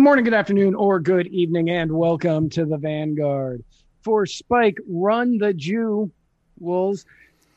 [0.00, 3.62] morning, good afternoon, or good evening, and welcome to the Vanguard.
[4.02, 6.10] For Spike, run the Jew,
[6.58, 7.04] Wolves,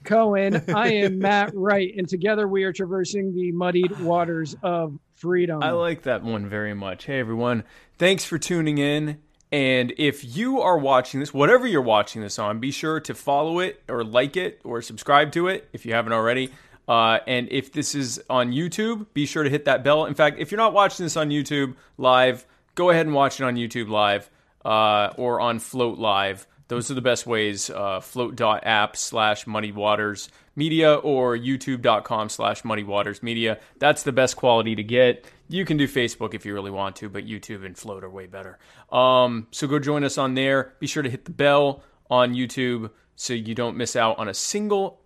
[0.04, 5.64] Cohen, I am Matt Wright, and together we are traversing the muddied waters of freedom.
[5.64, 7.06] I like that one very much.
[7.06, 7.64] Hey, everyone.
[7.98, 9.20] Thanks for tuning in.
[9.54, 13.60] And if you are watching this, whatever you're watching this on, be sure to follow
[13.60, 16.52] it or like it or subscribe to it if you haven't already.
[16.87, 20.05] Uh, and if this is on YouTube, be sure to hit that bell.
[20.05, 22.45] In fact, if you're not watching this on YouTube live,
[22.76, 24.29] go ahead and watch it on YouTube live
[24.65, 26.48] uh, or on Flote Live.
[26.67, 27.70] Those are the best ways.
[27.70, 33.59] Uh, flote.app slash muddy waters media or youtube.com slash muddy waters media.
[33.79, 35.26] That's the best quality to get.
[35.49, 38.27] You can do Facebook if you really want to, but YouTube and Flote are way
[38.27, 38.57] better.
[38.91, 40.73] Um, so go join us on there.
[40.79, 44.34] Be sure to hit the bell on YouTube so you don't miss out on a
[44.34, 45.02] single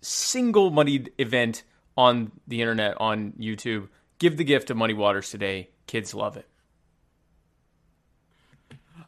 [0.00, 1.64] single moneyed event
[1.96, 3.88] on the internet on YouTube.
[4.18, 5.70] Give the gift of Muddy Waters today.
[5.86, 6.46] Kids love it.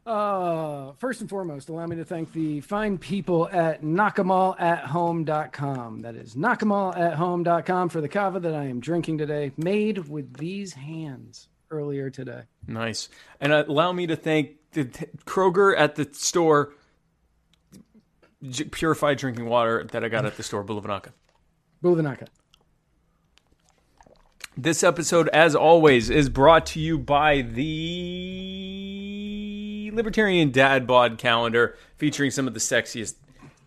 [0.05, 6.01] Uh, first and foremost, allow me to thank the fine people at knockemall.home.com.
[6.01, 11.47] That is knockemall.home.com for the kava that I am drinking today, made with these hands
[11.71, 12.43] earlier today.
[12.67, 13.09] Nice.
[13.41, 16.73] And allow me to thank the t- Kroger at the store,
[18.49, 21.13] j- purified drinking water that I got at the store, Bulavanaka.
[21.83, 22.29] Bulavanaka.
[24.57, 27.71] This episode, as always, is brought to you by the
[29.95, 33.15] Libertarian Dad Bod calendar, featuring some of the sexiest.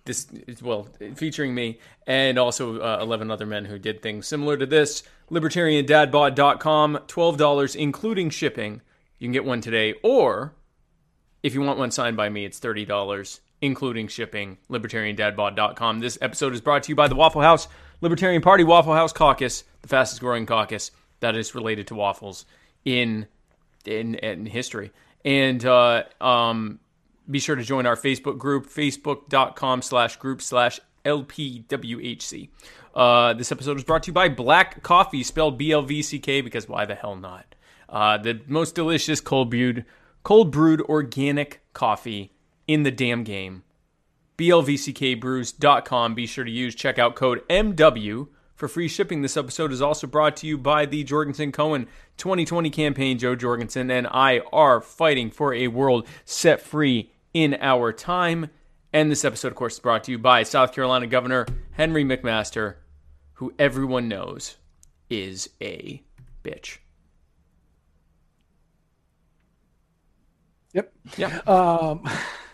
[0.05, 0.27] This
[0.61, 5.01] well, featuring me and also uh, eleven other men who did things similar to this.
[5.31, 8.81] LibertarianDadBod.com, twelve dollars including shipping.
[9.17, 10.53] You can get one today, or
[11.41, 14.57] if you want one signed by me, it's thirty dollars including shipping.
[14.69, 15.99] LibertarianDadBod.com.
[15.99, 17.67] This episode is brought to you by the Waffle House
[18.01, 22.45] Libertarian Party Waffle House Caucus, the fastest growing caucus that is related to waffles
[22.83, 23.27] in
[23.85, 24.91] in, in history.
[25.23, 26.79] And uh, um,
[27.29, 32.49] be sure to join our Facebook group, facebook.com slash group slash LPWHC.
[32.94, 36.95] Uh, this episode is brought to you by Black Coffee, spelled B-L-V-C-K, because why the
[36.95, 37.45] hell not?
[37.89, 39.85] Uh, the most delicious cold brewed,
[40.23, 42.31] cold brewed organic coffee
[42.67, 43.63] in the damn game.
[44.37, 46.15] BLVCKBrews.com.
[46.15, 49.21] Be sure to use checkout code MW for free shipping.
[49.21, 51.87] This episode is also brought to you by the Jorgensen Cohen
[52.17, 53.17] 2020 campaign.
[53.17, 58.49] Jo Jorgensen and I are fighting for a world set free in our time.
[58.91, 62.75] And this episode, of course, is brought to you by South Carolina Governor Henry McMaster,
[63.33, 64.55] who everyone knows
[65.09, 66.01] is a
[66.43, 66.77] bitch.
[70.73, 70.93] Yep.
[71.17, 71.39] Yeah.
[71.47, 72.03] Um,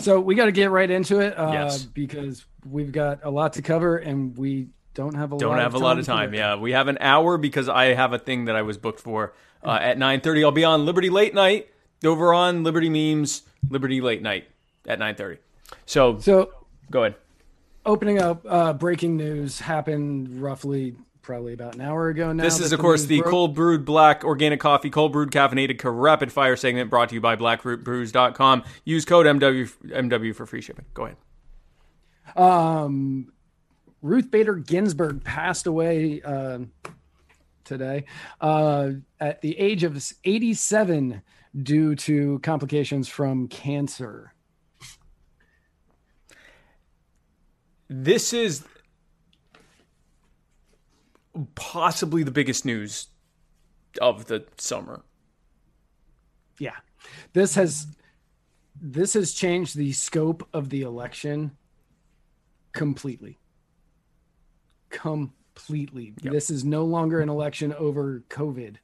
[0.00, 1.84] so we got to get right into it uh, Yes.
[1.84, 5.74] because we've got a lot to cover and we don't have a don't lot have
[5.74, 6.34] a of lot of time time.
[6.34, 9.32] Yeah, we have an hour because I have a thing that I was booked for
[9.64, 10.42] uh, at nine thirty.
[10.44, 11.68] I'll be on Liberty Late Night
[12.04, 14.48] over on Liberty Memes, Liberty Late Night
[14.86, 15.38] at nine thirty.
[15.86, 16.50] So, So
[16.90, 17.14] go ahead.
[17.86, 22.42] opening up, uh, breaking news happened roughly probably about an hour ago now.
[22.42, 23.30] This is, of course, the broke.
[23.30, 27.36] cold brewed black organic coffee, cold brewed caffeinated rapid fire segment brought to you by
[27.36, 28.64] blackrootbrews.com.
[28.84, 30.84] Use code MW, MW for free shipping.
[30.94, 31.16] Go ahead.
[32.36, 33.32] Um,
[34.02, 36.60] Ruth Bader Ginsburg passed away uh,
[37.64, 38.04] today
[38.40, 41.22] uh, at the age of 87
[41.62, 44.32] due to complications from cancer.
[47.88, 48.64] This is
[51.54, 53.08] possibly the biggest news
[54.00, 55.02] of the summer.
[56.58, 56.76] Yeah,
[57.32, 57.86] this has
[58.80, 61.52] this has changed the scope of the election
[62.72, 63.38] completely.
[64.90, 66.14] Completely.
[66.22, 68.76] This is no longer an election over COVID.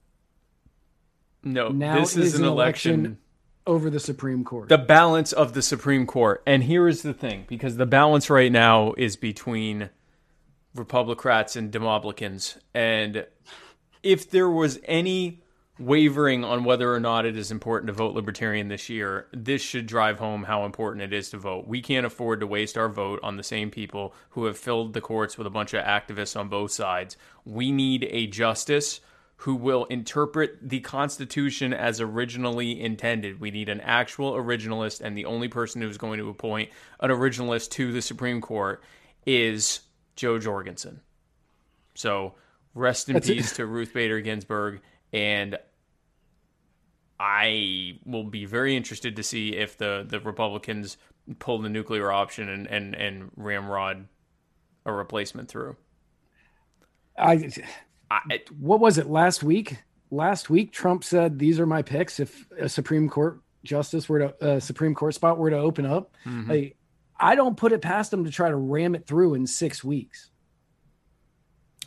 [1.42, 3.18] No, Now this it is, an election
[3.66, 4.68] over the Supreme Court.
[4.68, 6.42] the balance of the Supreme Court.
[6.46, 9.90] And here is the thing because the balance right now is between
[10.78, 12.58] Republicans and Demoblicans.
[12.74, 13.26] And
[14.02, 15.42] if there was any
[15.78, 19.86] wavering on whether or not it is important to vote Libertarian this year, this should
[19.86, 21.66] drive home how important it is to vote.
[21.66, 25.00] We can't afford to waste our vote on the same people who have filled the
[25.00, 27.16] courts with a bunch of activists on both sides.
[27.44, 29.00] We need a justice
[29.40, 33.38] who will interpret the Constitution as originally intended.
[33.38, 36.70] We need an actual originalist, and the only person who's going to appoint
[37.00, 38.82] an originalist to the Supreme Court
[39.26, 39.80] is
[40.16, 41.00] Jo Jorgensen.
[41.94, 42.34] So
[42.74, 43.34] rest in That's it.
[43.34, 44.80] peace to Ruth Bader Ginsburg,
[45.12, 45.58] and
[47.18, 50.98] I will be very interested to see if the, the Republicans
[51.38, 54.06] pull the nuclear option and, and, and ramrod
[54.84, 55.76] a replacement through.
[57.18, 57.50] I
[58.10, 59.78] I, what was it last week?
[60.10, 64.46] last week Trump said these are my picks if a Supreme Court justice were to
[64.46, 66.14] a Supreme Court spot were to open up.
[66.24, 66.50] Mm-hmm.
[66.50, 66.76] Like,
[67.18, 70.30] I don't put it past him to try to ram it through in six weeks.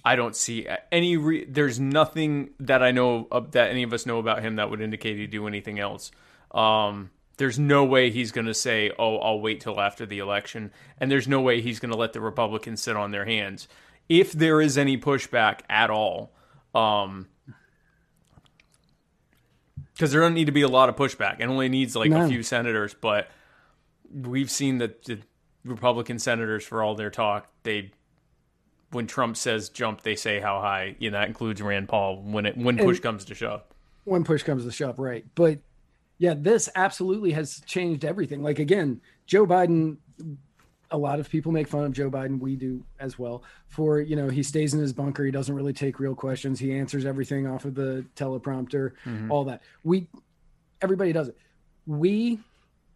[0.04, 1.18] I don't see any.
[1.18, 4.70] Re- there's nothing that I know of, that any of us know about him that
[4.70, 6.12] would indicate he'd do anything else.
[6.52, 10.72] Um, there's no way he's going to say, "Oh, I'll wait till after the election,"
[11.00, 13.68] and there's no way he's going to let the Republicans sit on their hands.
[14.08, 16.32] If there is any pushback at all,
[16.74, 17.28] um,
[19.94, 21.42] because there doesn't need to be a lot of pushback.
[21.42, 22.26] It only needs like no.
[22.26, 23.30] a few senators, but
[24.14, 25.20] we've seen that the
[25.64, 27.92] Republican senators, for all their talk, they
[28.92, 30.96] when Trump says jump, they say how high.
[31.00, 33.64] You know, that includes Rand Paul when it when push and comes to shove.
[34.06, 35.26] When push comes to shove, right?
[35.36, 35.60] But
[36.18, 38.42] yeah, this absolutely has changed everything.
[38.42, 39.98] Like again, Joe Biden.
[40.92, 42.40] A lot of people make fun of Joe Biden.
[42.40, 43.44] We do as well.
[43.68, 45.24] For you know, he stays in his bunker.
[45.24, 46.60] He doesn't really take real questions.
[46.60, 48.94] He answers everything off of the teleprompter.
[49.06, 49.32] Mm-hmm.
[49.32, 49.62] All that.
[49.84, 50.08] We,
[50.82, 51.38] everybody does it.
[51.86, 52.40] We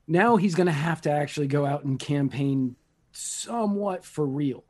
[0.08, 2.76] now he's going to have to actually go out and campaign
[3.12, 4.64] somewhat for real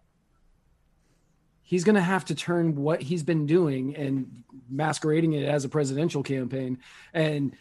[1.73, 5.69] he's going to have to turn what he's been doing and masquerading it as a
[5.69, 6.77] presidential campaign
[7.15, 7.55] and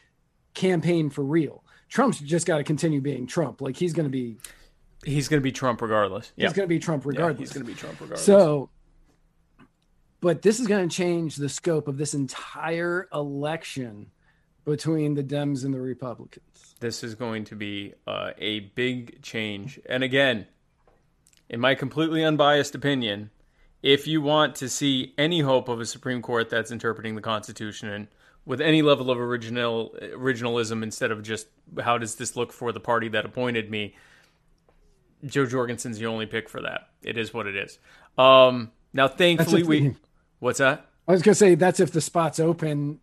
[0.53, 1.65] campaign for real.
[1.89, 3.63] Trump's just got to continue being Trump.
[3.63, 4.37] Like he's going to be
[5.03, 6.31] he's going to be Trump regardless.
[6.37, 6.47] Yeah.
[6.47, 7.39] He's going to be Trump regardless.
[7.39, 8.23] Yeah, he's going to be Trump regardless.
[8.27, 8.69] So
[10.21, 14.11] but this is going to change the scope of this entire election
[14.65, 16.75] between the Dems and the Republicans.
[16.81, 19.81] This is going to be uh, a big change.
[19.87, 20.47] And again,
[21.49, 23.31] in my completely unbiased opinion,
[23.83, 27.89] if you want to see any hope of a Supreme Court that's interpreting the Constitution
[27.89, 28.09] and
[28.45, 31.47] with any level of original originalism instead of just
[31.81, 33.95] how does this look for the party that appointed me,
[35.25, 36.89] Jo Jorgensen's the only pick for that.
[37.03, 37.79] It is what it is.
[38.19, 39.97] Um, now, thankfully, we.
[40.41, 40.87] what's that?
[41.07, 43.01] I was gonna say that's if the spot's open.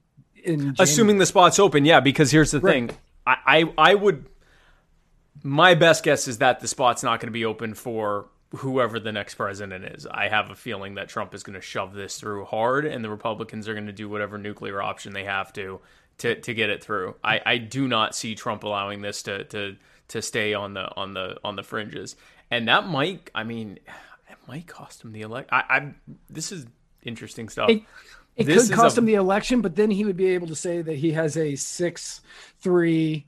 [0.79, 1.99] Assuming the spot's open, yeah.
[1.99, 2.73] Because here's the right.
[2.73, 2.91] thing,
[3.25, 4.25] I, I I would.
[5.41, 8.27] My best guess is that the spot's not going to be open for
[8.57, 10.07] whoever the next president is.
[10.07, 13.09] I have a feeling that Trump is going to shove this through hard, and the
[13.09, 15.79] Republicans are going to do whatever nuclear option they have to
[16.19, 17.15] to, to get it through.
[17.23, 19.77] I, I do not see Trump allowing this to, to
[20.09, 22.15] to stay on the on the on the fringes,
[22.51, 23.29] and that might.
[23.33, 23.79] I mean,
[24.29, 25.49] it might cost him the elect.
[25.51, 25.93] I, I
[26.29, 26.65] this is
[27.03, 27.69] interesting stuff.
[27.69, 27.83] It,
[28.39, 30.81] it could cost a, him the election, but then he would be able to say
[30.81, 32.21] that he has a six
[32.59, 33.27] three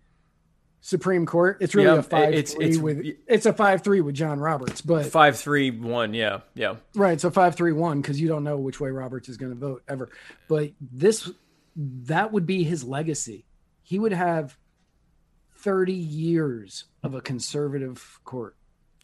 [0.82, 1.58] Supreme Court.
[1.62, 4.82] It's really a five it's, three it's, with it's a five three with John Roberts,
[4.82, 7.22] but five three one, yeah, yeah, right.
[7.22, 9.84] So five three one because you don't know which way Roberts is going to vote
[9.88, 10.10] ever.
[10.48, 11.30] But this
[11.76, 13.46] that would be his legacy.
[13.84, 14.58] He would have
[15.58, 18.56] thirty years of a conservative court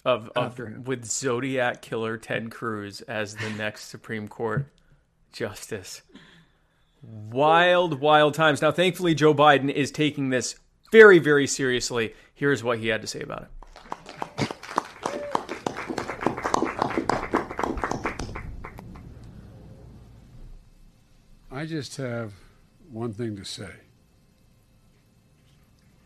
[0.04, 4.66] of, of with Zodiac killer Ted Cruz as the next Supreme Court
[5.32, 6.02] justice.
[7.02, 8.62] Wild, wild times.
[8.62, 10.56] Now, thankfully, Joe Biden is taking this
[10.92, 12.14] very, very seriously.
[12.34, 13.50] Here's what he had to say about it.
[21.52, 22.34] I just have
[22.92, 23.70] one thing to say.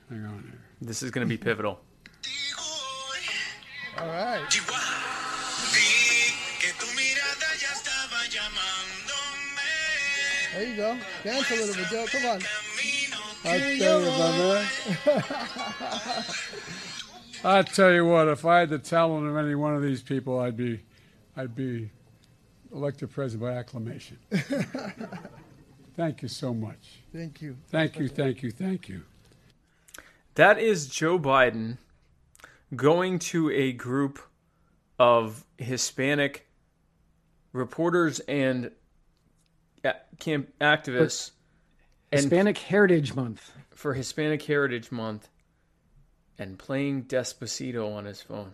[0.09, 0.61] Hang on here.
[0.81, 1.81] This is going to be pivotal.
[3.97, 4.41] All right.
[10.53, 10.97] There you go.
[11.23, 12.05] Dance a little bit, Joe.
[12.07, 12.41] Come on.
[13.43, 14.67] I tell you, my man.
[17.43, 20.39] I tell you what, if I had the talent of any one of these people,
[20.39, 20.81] I'd be,
[21.35, 21.89] I'd be
[22.71, 24.17] elected president by acclamation.
[25.95, 26.99] thank you so much.
[27.13, 27.57] Thank you.
[27.69, 28.07] Thank you.
[28.09, 28.51] Thank you.
[28.51, 29.03] Thank you.
[30.35, 31.77] That is Joe Biden
[32.75, 34.19] going to a group
[34.99, 36.47] of Hispanic
[37.53, 38.71] reporters and
[40.19, 41.31] camp activists
[42.11, 43.51] Hispanic Heritage Month.
[43.73, 45.29] For Hispanic Heritage Month
[46.37, 48.53] and playing Despacito on his phone.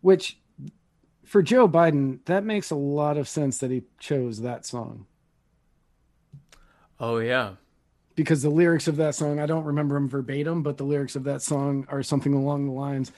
[0.00, 0.38] Which,
[1.24, 5.06] for Joe Biden, that makes a lot of sense that he chose that song.
[7.00, 7.54] Oh, yeah.
[8.14, 11.24] Because the lyrics of that song, I don't remember them verbatim, but the lyrics of
[11.24, 13.12] that song are something along the lines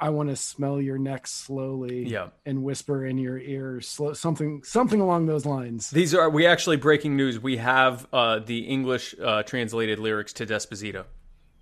[0.00, 2.28] I want to smell your neck slowly yeah.
[2.44, 5.90] and whisper in your ear slow, something something along those lines.
[5.90, 7.38] These are we actually breaking news.
[7.38, 11.04] We have uh, the English uh, translated lyrics to Despacito.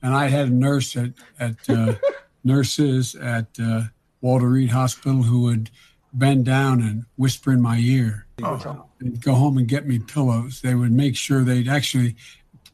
[0.03, 1.95] And I had a nurse at at uh,
[2.45, 3.83] nurses at uh,
[4.21, 5.71] Walter Reed Hospital who would
[6.13, 8.27] bend down and whisper in my ear.
[8.43, 8.87] Oh.
[9.01, 10.63] And go home and get me pillows.
[10.63, 12.17] They would make sure they'd actually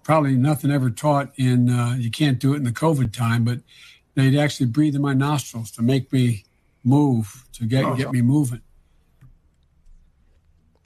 [0.02, 3.60] probably nothing ever taught in uh, you can't do it in the COVID time, but
[4.18, 6.44] they'd actually breathe in my nostrils to make me
[6.84, 8.60] move, to get, get me moving.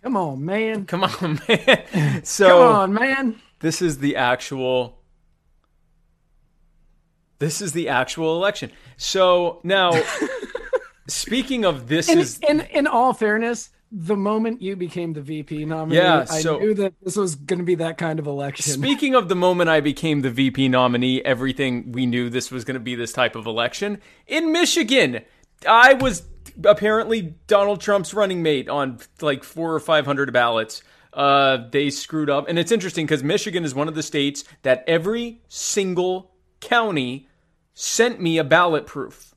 [0.02, 0.84] Come on, man.
[0.86, 2.20] Come on, man.
[2.24, 3.40] So Come on, man.
[3.60, 4.98] this is the actual
[7.38, 8.70] this is the actual election.
[8.96, 10.00] So now
[11.08, 15.66] speaking of this In, is in in all fairness, the moment you became the VP
[15.66, 18.72] nominee, Yeah, I knew that this was going to be that kind of election.
[18.82, 22.74] Speaking of the moment I became the VP nominee, everything we knew this was going
[22.74, 24.00] to be this type of election.
[24.26, 25.20] In Michigan,
[25.68, 26.22] I was
[26.64, 30.82] apparently Donald Trump's running mate on like four or five hundred ballots.
[31.12, 34.82] Uh, they screwed up, and it's interesting because Michigan is one of the states that
[34.86, 37.28] every single county
[37.74, 39.34] sent me a ballot proof,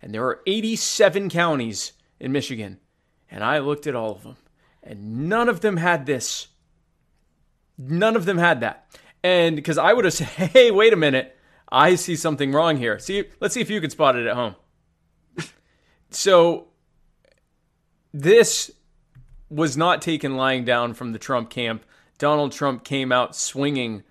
[0.00, 2.78] and there are eighty-seven counties in Michigan,
[3.32, 4.36] and I looked at all of them,
[4.82, 6.48] and none of them had this.
[7.78, 8.86] None of them had that.
[9.24, 11.36] And because I would have said, hey, wait a minute,
[11.70, 12.98] I see something wrong here.
[12.98, 14.54] See, let's see if you can spot it at home.
[16.10, 16.68] so
[18.12, 18.70] this
[19.48, 21.84] was not taken lying down from the Trump camp.
[22.18, 24.02] Donald Trump came out swinging,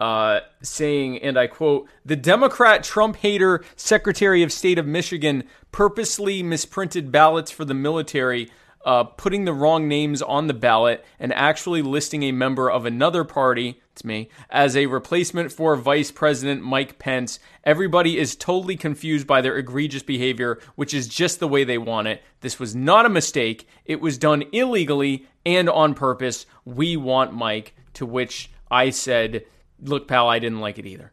[0.00, 6.42] uh, saying, and I quote, the Democrat Trump hater Secretary of State of Michigan purposely
[6.42, 8.50] misprinted ballots for the military
[8.84, 13.24] uh, putting the wrong names on the ballot and actually listing a member of another
[13.24, 17.38] party, it's me, as a replacement for Vice President Mike Pence.
[17.64, 22.08] Everybody is totally confused by their egregious behavior, which is just the way they want
[22.08, 22.22] it.
[22.40, 23.66] This was not a mistake.
[23.84, 26.46] It was done illegally and on purpose.
[26.64, 29.44] We want Mike, to which I said,
[29.80, 31.12] Look, pal, I didn't like it either.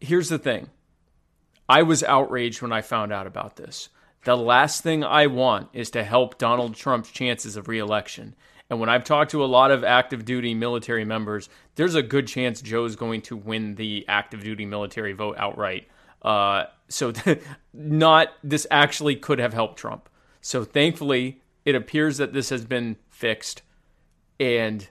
[0.00, 0.68] Here's the thing
[1.68, 3.90] I was outraged when I found out about this.
[4.24, 8.34] The last thing I want is to help Donald Trump's chances of reelection.
[8.68, 12.26] And when I've talked to a lot of active duty military members, there's a good
[12.26, 15.88] chance Jo's going to win the active duty military vote outright.
[16.22, 17.12] Uh, so,
[17.72, 20.08] not this actually could have helped Trump.
[20.40, 23.62] So, thankfully, it appears that this has been fixed,
[24.38, 24.86] and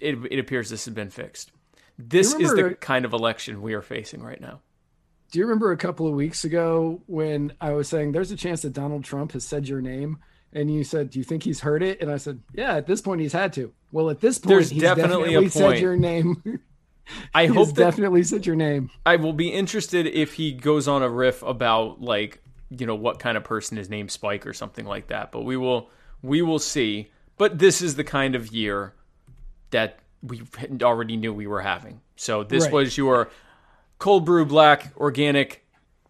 [0.00, 1.52] it, it appears this has been fixed.
[1.98, 4.60] This is the kind of election we are facing right now.
[5.32, 8.62] Do you remember a couple of weeks ago when I was saying there's a chance
[8.62, 10.18] that Donald Trump has said your name?
[10.52, 13.00] And you said, "Do you think he's heard it?" And I said, "Yeah, at this
[13.00, 16.60] point he's had to." Well, at this point, There's he's definitely definitely, said your name.
[17.34, 18.90] I hope that definitely said your name.
[19.06, 23.18] I will be interested if he goes on a riff about like you know what
[23.18, 25.32] kind of person is named Spike or something like that.
[25.32, 25.88] But we will
[26.20, 27.10] we will see.
[27.38, 28.92] But this is the kind of year
[29.70, 30.42] that we
[30.82, 32.02] already knew we were having.
[32.16, 32.72] So this Right.
[32.74, 33.30] was your
[34.02, 35.64] cold brew black organic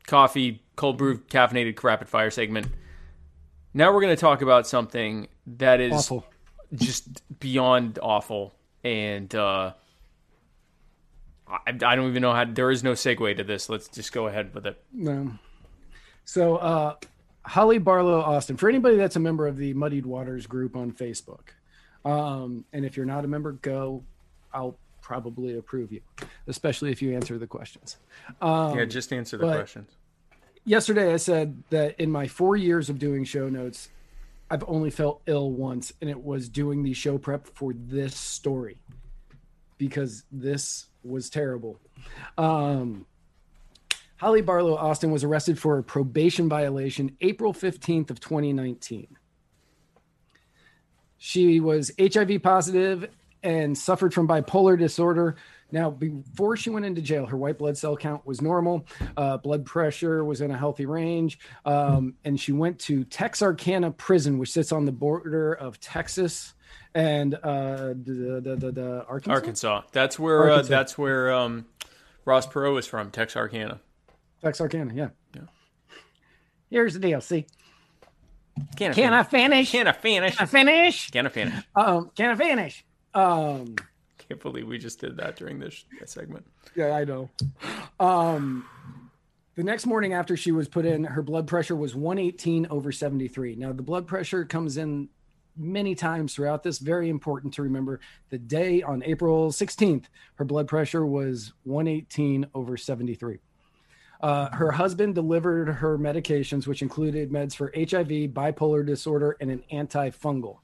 [0.07, 2.67] coffee cold brew caffeinated rapid fire segment.
[3.75, 6.25] Now we're going to talk about something that is Awful.
[6.73, 9.75] just beyond awful and uh
[11.47, 14.27] I, I don't even know how there is no segue to this let's just go
[14.27, 15.31] ahead with it No.
[16.25, 16.95] So, uh,
[17.45, 21.49] Holly Barlow Austin, for anybody that's a member of the Muddied Waters group on Facebook,
[22.07, 24.03] um, and if you're not a member, go.
[24.55, 26.01] I'll probably approve you,
[26.47, 27.99] especially if you answer the questions.
[28.41, 29.91] Um, yeah just answer the questions
[30.65, 33.89] yesterday I said that in my four years of doing show notes,
[34.51, 38.79] I've only felt ill once, and it was doing the show prep for this story
[39.79, 41.81] because this was terrible.
[42.37, 43.07] Um,
[44.17, 49.17] Holly Barlow Austin was arrested for a probation violation April 15th of 2019.
[51.19, 53.09] She was HIV positive
[53.43, 55.37] and suffered from bipolar disorder.
[55.71, 58.87] Now, before she went into jail, her white blood cell count was normal.
[59.17, 61.39] Uh, blood pressure was in a healthy range.
[61.65, 66.53] Um, and she went to Texarkana Prison, which sits on the border of Texas
[66.95, 69.33] and uh, the, the, the, the Arkansas.
[69.33, 71.65] arkansas that's where uh, that's where um
[72.27, 73.81] ross perot is from texarkana
[74.43, 75.09] Texarkana, yeah.
[75.35, 75.43] Yeah.
[76.71, 77.21] Here's the deal.
[77.23, 77.47] See,
[78.77, 79.71] can can I finish?
[79.71, 81.11] can i finish Can I finish?
[81.11, 82.85] can i finish Um, can I finish?
[83.15, 83.77] Um,
[84.29, 87.29] can't believe we just did that during this segment Yeah, I know.
[88.01, 88.67] Um,
[89.55, 93.57] the next morning after she was put in, her blood pressure was 118 over 73.
[93.57, 95.11] Now, the blood pressure comes in
[95.57, 96.79] many times throughout this.
[96.79, 98.01] Very important to remember.
[98.31, 100.05] The day on April 16th,
[100.37, 103.41] her blood pressure was 118 over 73.
[104.23, 109.65] Uh, her husband delivered her medications, which included meds for HIV, bipolar disorder, and an
[109.71, 110.59] antifungal.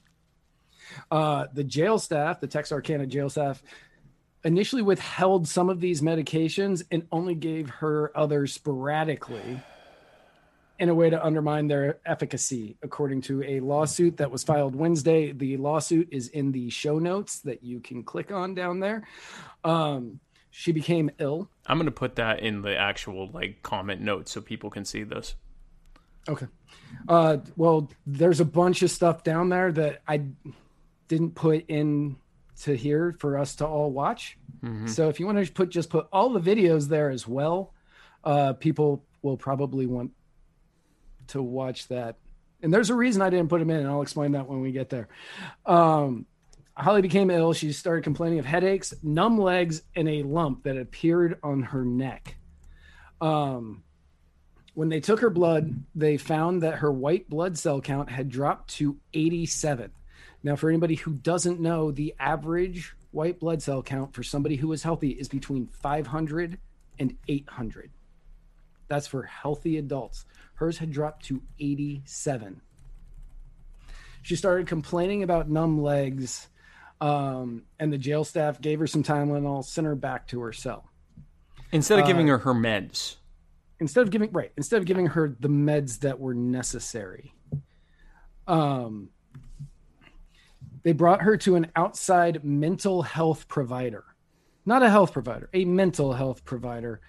[1.11, 3.62] Uh, the jail staff, the Texarkana jail staff,
[4.45, 9.61] initially withheld some of these medications and only gave her others sporadically
[10.78, 15.33] in a way to undermine their efficacy, according to a lawsuit that was filed Wednesday.
[15.33, 19.07] The lawsuit is in the show notes that you can click on down there.
[19.64, 21.50] Um, she became ill.
[21.66, 25.35] i'm gonna put that in the actual like comment notes so people can see this
[26.28, 26.47] Okay.
[27.09, 30.23] Uh, well, there's a bunch of stuff down there that I
[31.08, 32.16] didn't put in
[32.62, 34.38] to here for us to all watch.
[34.62, 34.86] Mm-hmm.
[34.88, 37.72] So if you want to put just put all the videos there as well,
[38.24, 40.12] uh, people will probably want
[41.28, 42.16] to watch that.
[42.62, 44.72] And there's a reason I didn't put them in, and I'll explain that when we
[44.72, 45.08] get there.
[45.64, 46.26] Um,
[46.76, 47.52] Holly became ill.
[47.52, 52.36] She started complaining of headaches, numb legs, and a lump that appeared on her neck.
[53.20, 53.82] Um,
[54.74, 58.70] when they took her blood, they found that her white blood cell count had dropped
[58.76, 59.90] to 87.
[60.42, 64.73] Now, for anybody who doesn't know, the average white blood cell count for somebody who
[64.73, 66.59] is healthy is between 500
[66.99, 67.90] and 800.
[68.88, 70.25] That's for healthy adults.
[70.54, 72.61] Hers had dropped to 87.
[74.23, 76.49] She started complaining about numb legs,
[77.00, 80.88] um, and the jail staff gave her some Tylenol, sent her back to her cell.
[81.73, 83.16] Instead of giving uh, her her meds
[83.80, 87.33] instead of giving right instead of giving her the meds that were necessary
[88.47, 89.11] um
[90.82, 94.04] they brought her to an outside mental health provider
[94.66, 97.00] not a health provider a mental health provider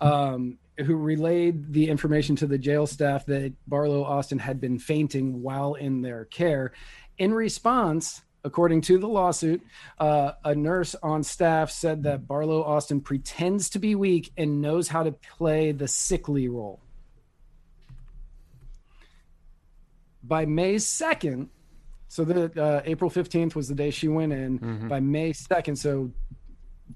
[0.00, 5.42] um who relayed the information to the jail staff that barlow austin had been fainting
[5.42, 6.72] while in their care
[7.18, 9.60] in response According to the lawsuit,
[9.98, 14.86] uh, a nurse on staff said that Barlow Austin pretends to be weak and knows
[14.86, 16.78] how to play the sickly role.
[20.22, 21.48] By May 2nd,
[22.16, 24.58] so the uh, April 15th was the day she went in.
[24.58, 24.88] Mm-hmm.
[24.88, 26.10] By May 2nd, so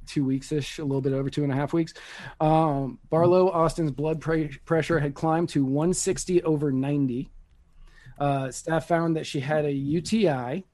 [0.07, 1.93] two weeks ish, a little bit over two and a half weeks,
[2.41, 7.31] um, Barlow Austin's blood pre- pressure had climbed to 160 over 90.
[8.19, 10.65] Uh, staff found that she had a UTI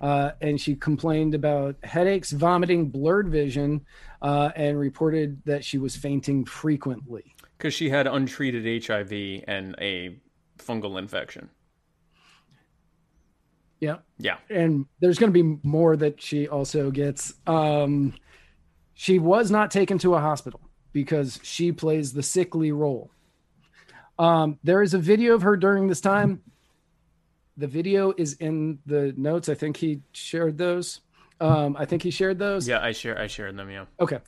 [0.00, 3.84] uh, and she complained about headaches, vomiting, blurred vision,
[4.22, 7.34] uh, and reported that she was fainting frequently.
[7.58, 10.16] Because she had untreated HIV and a
[10.56, 11.50] fungal infection.
[13.80, 13.96] Yeah.
[14.18, 14.36] Yeah.
[14.48, 17.34] And there's going to be more that she also gets.
[17.46, 18.14] Um,
[18.94, 20.60] she was not taken to a hospital
[20.92, 23.10] because she plays the sickly role.
[24.18, 26.42] Um, there is a video of her during this time
[27.60, 29.48] the video is in the notes.
[29.48, 31.00] I think he shared those.
[31.40, 32.66] Um, I think he shared those.
[32.66, 33.18] Yeah, I share.
[33.18, 33.70] I shared them.
[33.70, 33.84] Yeah.
[34.00, 34.18] Okay.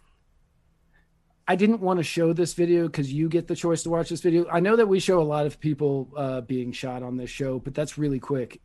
[1.48, 4.20] I didn't want to show this video because you get the choice to watch this
[4.20, 4.46] video.
[4.50, 7.58] I know that we show a lot of people uh, being shot on this show,
[7.58, 8.60] but that's really quick.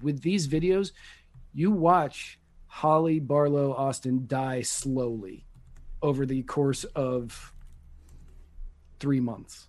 [0.00, 0.92] With these videos,
[1.52, 5.44] you watch Holly Barlow Austin die slowly
[6.00, 7.52] over the course of
[8.98, 9.68] three months.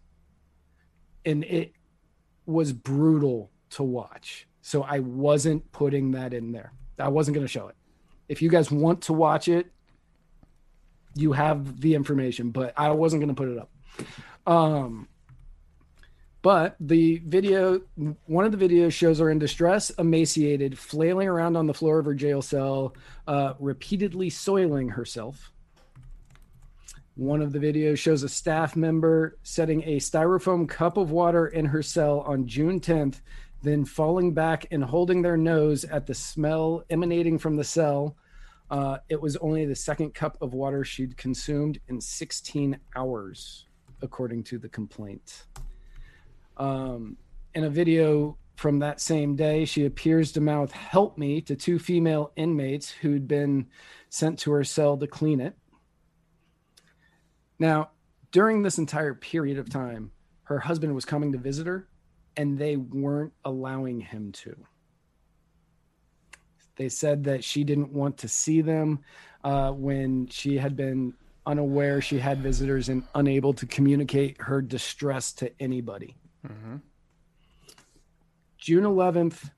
[1.26, 1.74] And it
[2.46, 4.48] was brutal to watch.
[4.62, 6.74] So I wasn't putting that in there.
[7.00, 7.76] I wasn't going to show it.
[8.30, 9.72] If you guys want to watch it,
[11.16, 13.70] you have the information, but I wasn't going to put it up.
[14.46, 15.08] Um,
[16.44, 17.82] but the video,
[18.28, 22.06] one of the videos shows her in distress, emaciated, flailing around on the floor of
[22.06, 22.96] her jail cell,
[23.28, 25.52] uh, repeatedly soiling herself.
[27.16, 31.66] One of the videos shows a staff member setting a styrofoam cup of water in
[31.66, 33.22] her cell on June 10th
[33.64, 38.16] then falling back and holding their nose at the smell emanating from the cell.
[38.70, 43.68] Uh, it was only the second cup of water she'd consumed in 16 hours,
[44.02, 45.46] according to the complaint.
[46.58, 47.18] Um,
[47.54, 51.80] in a video from that same day, she appears to mouth, Help me, to two
[51.80, 53.68] female inmates who'd been
[54.10, 55.56] sent to her cell to clean it.
[57.60, 57.90] Now,
[58.32, 60.12] during this entire period of time,
[60.44, 61.88] her husband was coming to visit her
[62.36, 64.56] and they weren't allowing him to.
[66.76, 69.00] They said that she didn't want to see them
[69.44, 71.14] uh, when she had been
[71.46, 76.16] unaware she had visitors and unable to communicate her distress to anybody.
[76.48, 76.76] Mm-hmm.
[78.58, 79.50] June 11th,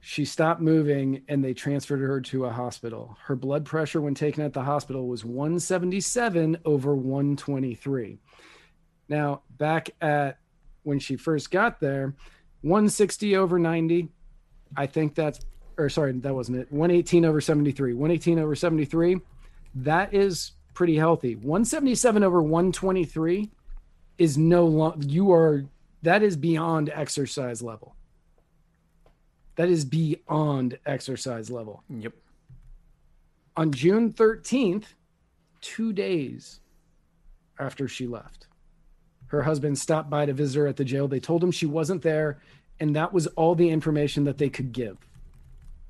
[0.00, 3.16] she stopped moving and they transferred her to a hospital.
[3.24, 8.18] Her blood pressure when taken at the hospital was 177 over 123.
[9.08, 10.38] Now, back at
[10.84, 12.14] when she first got there
[12.62, 14.08] 160 over 90
[14.76, 15.40] i think that's
[15.76, 19.20] or sorry that wasn't it 118 over 73 118 over 73
[19.74, 23.50] that is pretty healthy 177 over 123
[24.18, 25.64] is no long you are
[26.04, 27.96] that is beyond exercise level
[29.56, 32.14] that is beyond exercise level yep
[33.56, 34.86] on june 13th
[35.60, 36.60] two days
[37.58, 38.46] after she left
[39.34, 41.08] her husband stopped by to visit her at the jail.
[41.08, 42.40] They told him she wasn't there,
[42.78, 44.96] and that was all the information that they could give.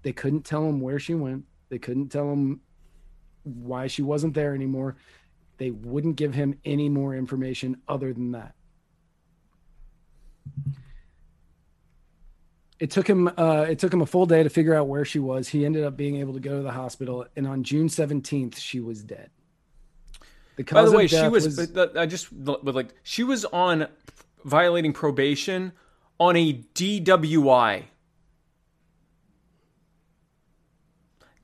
[0.03, 1.45] They couldn't tell him where she went.
[1.69, 2.61] They couldn't tell him
[3.43, 4.97] why she wasn't there anymore.
[5.59, 8.55] They wouldn't give him any more information other than that.
[12.81, 15.19] It took him uh, it took him a full day to figure out where she
[15.19, 15.49] was.
[15.49, 18.81] He ended up being able to go to the hospital, and on June seventeenth, she
[18.81, 19.31] was dead.
[20.57, 23.89] The By the way, she was, was I just but like she was on
[24.45, 25.73] violating probation
[26.19, 27.85] on a DWI.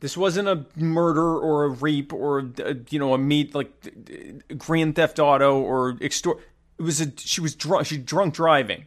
[0.00, 4.96] This wasn't a murder or a rape or a, you know a meat like grand
[4.96, 6.40] theft auto or extort.
[6.78, 7.86] It was a she was drunk.
[7.86, 8.86] She drunk driving.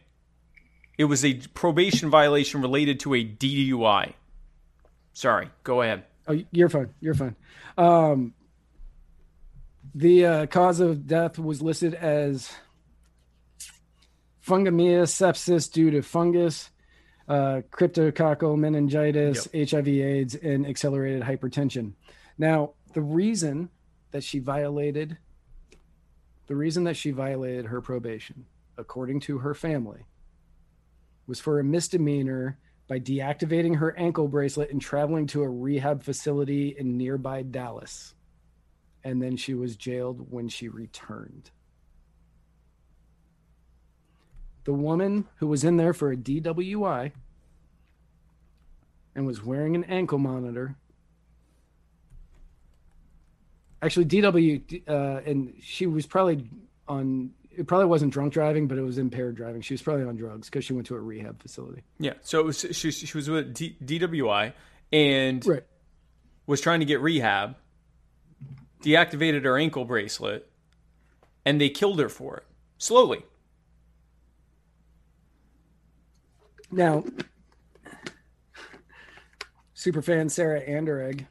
[0.96, 4.14] It was a probation violation related to a DUI.
[5.12, 6.04] Sorry, go ahead.
[6.26, 6.94] Oh, you're fine.
[7.00, 7.36] You're fine.
[7.76, 8.34] Um,
[9.94, 12.50] the uh, cause of death was listed as
[14.44, 16.70] fungemia sepsis due to fungus,
[17.28, 19.70] uh, cryptococcal meningitis, yep.
[19.70, 21.92] HIV/AIDS, and accelerated hypertension.
[22.38, 23.70] Now, the reason
[24.10, 25.18] that she violated
[26.46, 30.04] the reason that she violated her probation, according to her family,
[31.26, 36.76] was for a misdemeanor by deactivating her ankle bracelet and traveling to a rehab facility
[36.78, 38.14] in nearby Dallas.
[39.02, 41.50] And then she was jailed when she returned.
[44.64, 47.12] The woman who was in there for a DWI
[49.14, 50.76] and was wearing an ankle monitor.
[53.82, 56.48] Actually, DW, uh, and she was probably
[56.88, 59.62] on it probably wasn't drunk driving, but it was impaired driving.
[59.62, 61.82] She was probably on drugs because she went to a rehab facility.
[61.98, 64.52] Yeah, so it was she, she was with D, DWI
[64.92, 65.64] and right.
[66.46, 67.56] was trying to get rehab.
[68.82, 70.50] Deactivated her ankle bracelet,
[71.44, 72.44] and they killed her for it
[72.76, 73.24] slowly.
[76.70, 77.04] Now,
[79.72, 81.26] super fan Sarah Anderegg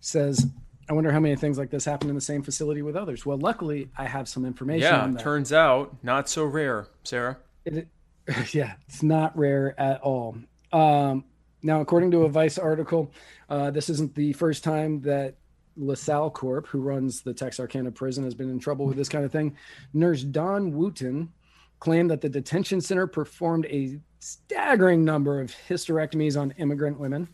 [0.00, 0.46] says
[0.90, 3.24] I wonder how many things like this happen in the same facility with others.
[3.24, 5.14] Well, luckily, I have some information.
[5.14, 7.36] Yeah, turns out not so rare, Sarah.
[7.64, 7.86] It,
[8.52, 10.36] yeah, it's not rare at all.
[10.72, 11.24] Um,
[11.62, 13.12] now, according to a Vice article,
[13.48, 15.36] uh, this isn't the first time that
[15.76, 19.30] LaSalle Corp, who runs the Texarkana prison, has been in trouble with this kind of
[19.30, 19.56] thing.
[19.94, 21.32] Nurse Dawn Wooten
[21.78, 27.28] claimed that the detention center performed a staggering number of hysterectomies on immigrant women.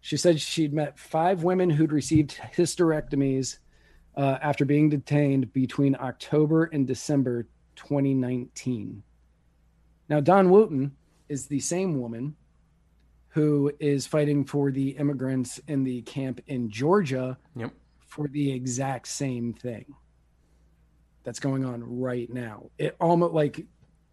[0.00, 3.58] She said she'd met five women who'd received hysterectomies
[4.16, 9.02] uh, after being detained between October and December 2019.
[10.08, 10.92] Now, Dawn Wooten
[11.28, 12.34] is the same woman
[13.28, 17.72] who is fighting for the immigrants in the camp in Georgia yep.
[18.06, 19.84] for the exact same thing
[21.24, 22.70] that's going on right now.
[22.78, 23.58] It almost like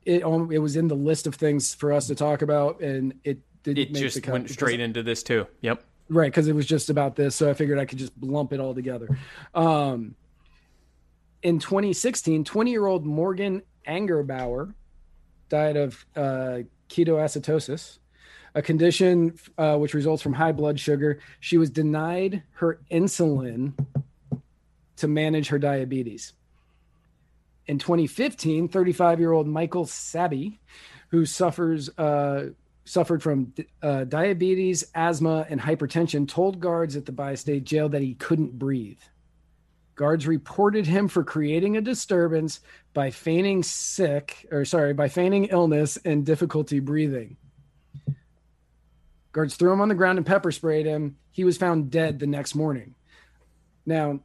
[0.06, 3.40] it it was in the list of things for us to talk about, and it
[3.74, 3.96] didn't.
[3.96, 5.48] It just went straight into this too.
[5.62, 5.84] Yep.
[6.08, 8.60] Right, because it was just about this, so I figured I could just lump it
[8.60, 9.08] all together.
[9.56, 10.16] Um,
[11.42, 14.74] in 2016, 20 year old Morgan Angerbauer
[15.50, 17.98] died of uh, ketoacidosis,
[18.54, 21.20] a condition uh, which results from high blood sugar.
[21.40, 23.74] She was denied her insulin
[24.98, 26.34] to manage her diabetes.
[27.68, 30.60] In 2015, 35 year old Michael Sabbie,
[31.10, 32.50] who suffers uh,
[32.86, 38.02] suffered from uh, diabetes, asthma, and hypertension, told guards at the bi state jail that
[38.02, 39.00] he couldn't breathe.
[39.96, 42.60] Guards reported him for creating a disturbance
[42.94, 47.38] by feigning sick, or sorry, by feigning illness and difficulty breathing.
[49.32, 51.18] Guards threw him on the ground and pepper sprayed him.
[51.32, 52.96] He was found dead the next morning.
[53.86, 54.22] Now,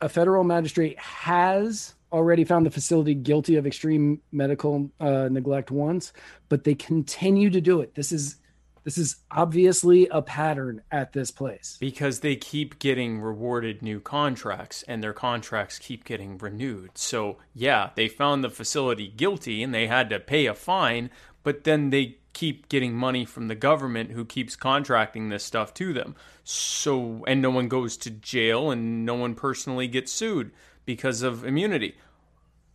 [0.00, 6.12] a federal magistrate has already found the facility guilty of extreme medical uh, neglect once,
[6.48, 7.94] but they continue to do it.
[7.94, 8.36] This is
[8.84, 14.82] this is obviously a pattern at this place because they keep getting rewarded new contracts
[14.88, 16.96] and their contracts keep getting renewed.
[16.96, 21.10] So, yeah, they found the facility guilty and they had to pay a fine,
[21.42, 25.92] but then they keep getting money from the government who keeps contracting this stuff to
[25.92, 26.14] them.
[26.44, 30.50] So, and no one goes to jail and no one personally gets sued
[30.88, 31.94] because of immunity.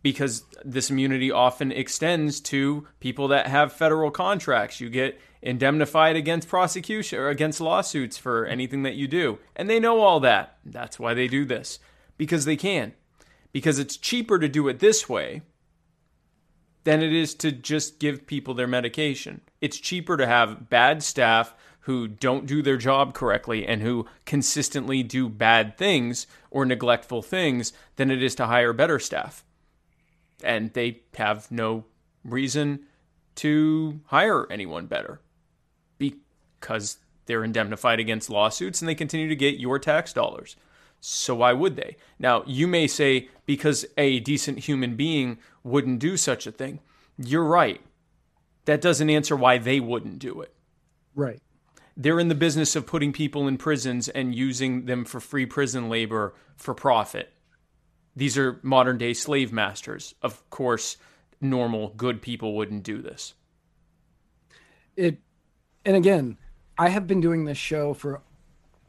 [0.00, 4.78] Because this immunity often extends to people that have federal contracts.
[4.78, 9.40] You get indemnified against prosecution or against lawsuits for anything that you do.
[9.56, 10.58] And they know all that.
[10.64, 11.80] That's why they do this.
[12.16, 12.92] Because they can.
[13.50, 15.42] Because it's cheaper to do it this way
[16.84, 19.40] than it is to just give people their medication.
[19.60, 21.52] It's cheaper to have bad staff
[21.84, 27.72] who don't do their job correctly and who consistently do bad things or neglectful things
[27.96, 29.44] than it is to hire better staff.
[30.42, 31.84] And they have no
[32.24, 32.80] reason
[33.36, 35.20] to hire anyone better
[35.98, 40.56] because they're indemnified against lawsuits and they continue to get your tax dollars.
[41.00, 41.96] So why would they?
[42.18, 46.80] Now, you may say because a decent human being wouldn't do such a thing.
[47.18, 47.80] You're right.
[48.64, 50.54] that doesn't answer why they wouldn't do it.
[51.14, 51.40] Right.
[51.96, 55.88] They're in the business of putting people in prisons and using them for free prison
[55.88, 57.32] labor for profit.
[58.16, 60.14] These are modern day slave masters.
[60.22, 60.96] Of course,
[61.40, 63.34] normal, good people wouldn't do this.
[64.96, 65.18] It,
[65.84, 66.38] and again,
[66.78, 68.22] I have been doing this show for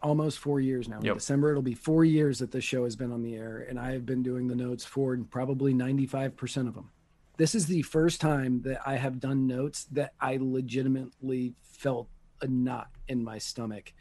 [0.02, 1.00] almost four years now.
[1.00, 1.16] In Yep.
[1.16, 3.92] December, it'll be four years that this show has been on the air, and I
[3.92, 6.92] have been doing the notes for probably 95% of them.
[7.38, 12.08] This is the first time that I have done notes that I legitimately felt
[12.42, 13.94] a knot in my stomach.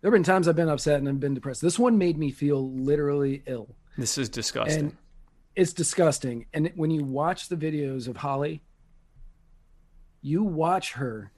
[0.00, 1.60] There have been times I've been upset and I've been depressed.
[1.60, 3.74] This one made me feel literally ill.
[3.98, 4.78] This is disgusting.
[4.78, 4.96] And
[5.54, 6.46] it's disgusting.
[6.54, 8.62] And when you watch the videos of Holly,
[10.22, 11.32] you watch her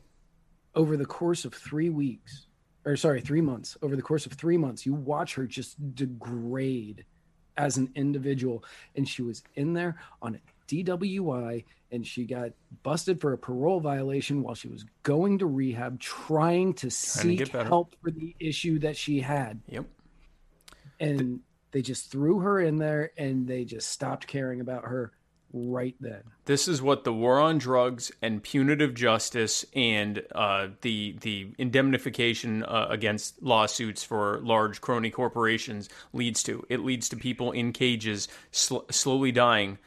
[0.75, 2.47] over the course of three weeks,
[2.85, 7.05] or sorry, three months, over the course of three months, you watch her just degrade
[7.57, 8.65] as an individual.
[8.97, 10.41] And she was in there on a
[10.73, 16.01] DWI and she got busted for a parole violation while she was going to rehab,
[16.01, 17.65] trying to to seek better.
[17.65, 19.85] help for the issue that she had yep.
[20.99, 25.13] and they just threw her in there and they just stopped caring about her
[25.53, 26.23] right then.
[26.47, 32.63] This is what the war on drugs and punitive justice and uh, the the indemnification
[32.65, 36.65] uh, against lawsuits for large crony corporations leads to.
[36.69, 39.79] It leads to people in cages sl- slowly dying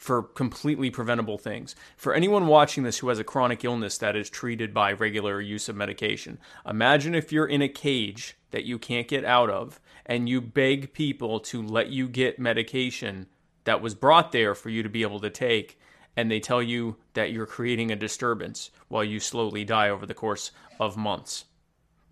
[0.00, 1.76] for completely preventable things.
[1.94, 5.68] For anyone watching this who has a chronic illness that is treated by regular use
[5.68, 10.26] of medication, imagine if you're in a cage that you can't get out of and
[10.26, 13.26] you beg people to let you get medication
[13.64, 15.78] that was brought there for you to be able to take
[16.16, 20.14] and they tell you that you're creating a disturbance while you slowly die over the
[20.14, 21.44] course of months.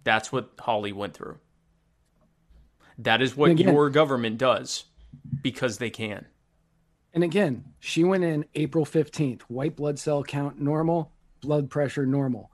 [0.05, 1.38] That's what Holly went through.
[2.98, 4.85] That is what again- your government does
[5.40, 6.27] because they can.
[7.14, 12.51] And again, she went in April 15th, white blood cell count normal, blood pressure normal.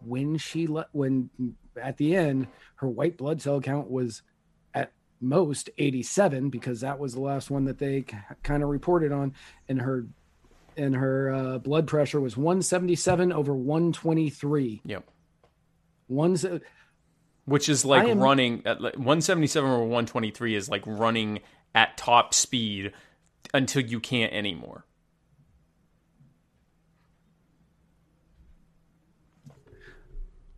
[0.00, 1.30] When she let when
[1.80, 4.22] at the end her white blood cell count was
[4.74, 8.04] at most 87 because that was the last one that they
[8.42, 9.34] kind of reported on
[9.68, 10.06] and her
[10.76, 14.82] and her uh, blood pressure was 177 over 123.
[14.84, 15.04] Yep.
[16.06, 16.36] One
[17.44, 21.40] Which is like am- running at like 177 or 123 is like running
[21.74, 22.92] at top speed
[23.54, 24.84] until you can't anymore.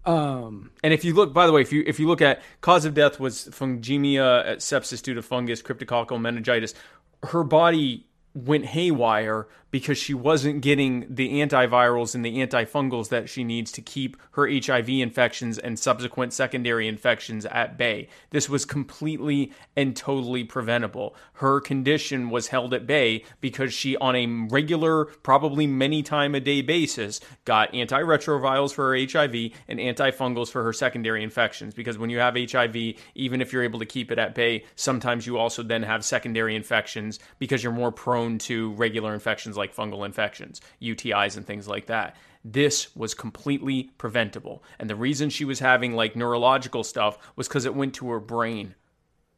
[0.04, 2.84] um And if you look, by the way, if you if you look at cause
[2.84, 6.74] of death was fungemia, sepsis due to fungus, cryptococcal meningitis.
[7.22, 13.44] Her body went haywire because she wasn't getting the antivirals and the antifungals that she
[13.44, 18.08] needs to keep her HIV infections and subsequent secondary infections at bay.
[18.30, 21.14] This was completely and totally preventable.
[21.34, 26.40] Her condition was held at bay because she, on a regular, probably many time a
[26.40, 31.74] day basis, got antiretrovirals for her HIV and antifungals for her secondary infections.
[31.74, 35.26] Because when you have HIV, even if you're able to keep it at bay, sometimes
[35.26, 40.06] you also then have secondary infections because you're more prone to regular infections like fungal
[40.06, 42.16] infections, UTIs, and things like that.
[42.44, 44.62] This was completely preventable.
[44.78, 48.20] And the reason she was having like neurological stuff was because it went to her
[48.20, 48.74] brain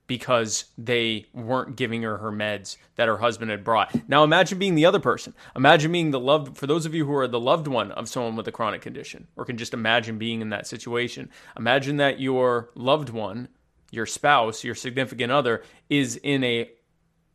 [0.06, 3.94] because they weren't giving her her meds that her husband had brought.
[4.08, 5.32] Now imagine being the other person.
[5.56, 8.36] Imagine being the loved for those of you who are the loved one of someone
[8.36, 11.30] with a chronic condition or can just imagine being in that situation.
[11.56, 13.48] Imagine that your loved one,
[13.90, 16.70] your spouse, your significant other is in a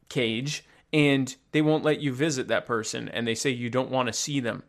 [0.10, 4.08] cage and they won't let you visit that person and they say you don't want
[4.08, 4.64] to see them.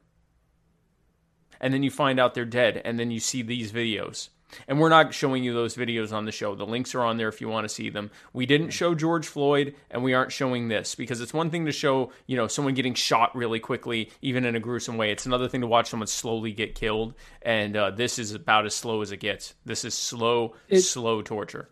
[1.61, 4.29] And then you find out they're dead and then you see these videos.
[4.67, 6.55] And we're not showing you those videos on the show.
[6.55, 8.11] The links are on there if you want to see them.
[8.33, 11.73] We didn't show George Floyd and we aren't showing this because it's one thing to
[11.73, 15.11] show, you know, someone getting shot really quickly, even in a gruesome way.
[15.13, 17.13] It's another thing to watch someone slowly get killed.
[17.43, 19.55] And uh, this is about as slow as it gets.
[19.67, 21.69] This is slow, It- slow torture.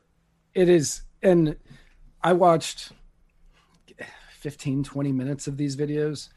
[0.55, 1.57] it is and
[2.23, 2.93] i watched
[4.47, 6.29] 15 20 minutes of these videos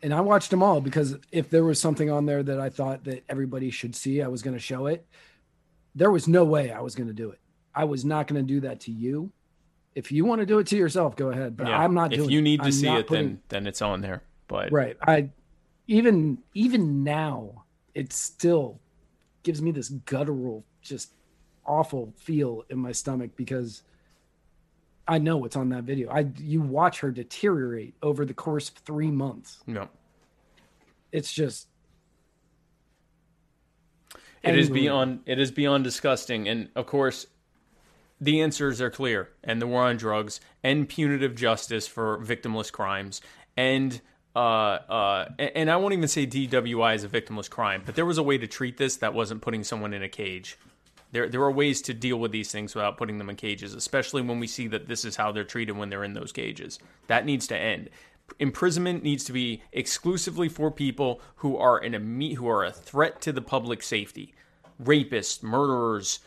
[0.00, 3.02] and i watched them all because if there was something on there that i thought
[3.02, 5.04] that everybody should see i was going to show it
[5.96, 7.40] there was no way i was going to do it
[7.74, 9.28] i was not going to do that to you
[9.96, 11.78] if you want to do it to yourself go ahead but Yeah.
[11.82, 12.26] i'm not doing.
[12.26, 12.42] if you it.
[12.42, 14.22] need to I'm see it, putting- then then it's on there.
[14.46, 15.30] But right i
[15.88, 18.78] even even now it still
[19.42, 21.10] gives me this guttural just
[21.66, 23.82] awful feel in my stomach because
[25.12, 28.74] i know what's on that video i you watch her deteriorate over the course of
[28.76, 29.88] three months no.
[31.12, 31.68] it's just
[34.42, 34.80] It is angry.
[34.82, 37.26] beyond it is beyond disgusting, and of course,
[38.20, 39.28] the answers are clear.
[39.44, 43.20] And the war on drugs, and punitive justice for victimless crimes,
[43.56, 44.00] and
[44.34, 48.06] uh, uh, and, and I won't even say DWI is a victimless crime, but there
[48.06, 50.58] was a way to treat this that wasn't putting someone in a cage.
[51.12, 54.22] There, there are ways to deal with these things without putting them in cages, especially
[54.22, 56.78] when we see that this is how they're treated when they're in those cages.
[57.06, 57.90] That needs to end.
[58.38, 61.92] Imprisonment needs to be exclusively for people who are an
[62.34, 64.34] who are a threat to the public safety,
[64.82, 66.20] rapists, murderers,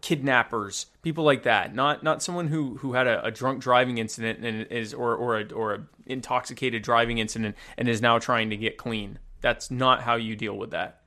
[0.00, 1.74] kidnappers, people like that.
[1.74, 5.40] Not not someone who who had a, a drunk driving incident and is or or
[5.40, 9.18] a, or a intoxicated driving incident and is now trying to get clean.
[9.42, 11.02] That's not how you deal with that.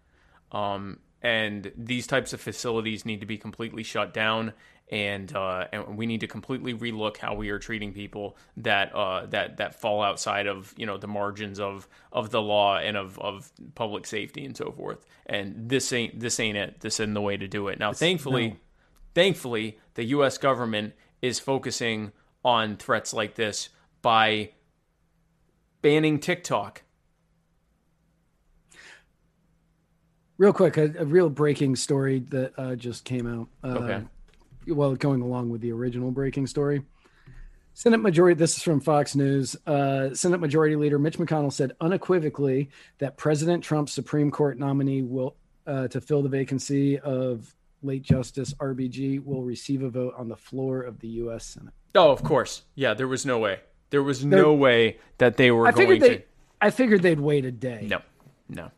[0.52, 4.54] Um, and these types of facilities need to be completely shut down
[4.92, 9.26] and uh, and we need to completely relook how we are treating people that uh,
[9.28, 13.18] that that fall outside of you know the margins of of the law and of,
[13.20, 15.06] of public safety and so forth.
[15.26, 16.82] And this ain't this ain't it.
[16.82, 17.80] This isn't the way to do it.
[17.80, 18.56] Now, it's, thankfully, no.
[19.16, 20.38] thankfully, the U.S.
[20.38, 22.12] government is focusing
[22.44, 23.70] on threats like this
[24.02, 24.52] by
[25.82, 26.84] banning TikTok
[30.44, 33.48] Real quick, a, a real breaking story that uh, just came out.
[33.64, 34.04] Uh, okay.
[34.68, 36.84] Well, going along with the original breaking story.
[37.74, 39.56] Senate Majority, this is from Fox News.
[39.66, 45.38] Uh, Senate Majority Leader Mitch McConnell said unequivocally that President Trump's Supreme Court nominee will
[45.66, 50.36] uh, to fill the vacancy of late Justice RBG will receive a vote on the
[50.36, 51.46] floor of the U.S.
[51.46, 51.74] Senate.
[51.96, 52.64] Oh, of course.
[52.76, 53.62] Yeah, there was no way.
[53.92, 56.24] There was no way that they were I going they, to.
[56.60, 57.88] I figured they'd wait a day.
[57.90, 58.02] No,
[58.50, 58.72] no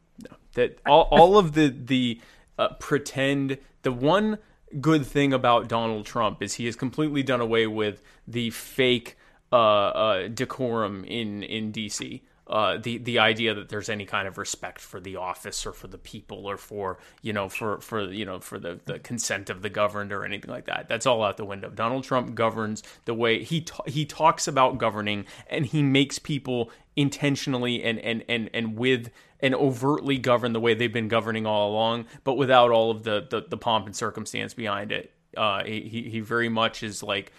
[0.55, 2.19] that all, all of the the
[2.57, 4.39] uh, pretend the one
[4.81, 9.17] good thing about Donald Trump is he has completely done away with the fake
[9.51, 12.21] uh, uh, decorum in in DC.
[12.47, 15.87] Uh, the the idea that there's any kind of respect for the office or for
[15.87, 19.63] the people or for you know for for you know for the, the consent of
[19.63, 23.15] the governed or anything like that that's all out the window Donald Trump governs the
[23.15, 28.49] way he ta- he talks about governing and he makes people intentionally and and and
[28.53, 32.91] and with and overtly govern the way they've been governing all along, but without all
[32.91, 35.11] of the the, the pomp and circumstance behind it.
[35.35, 37.31] Uh, he he very much is like,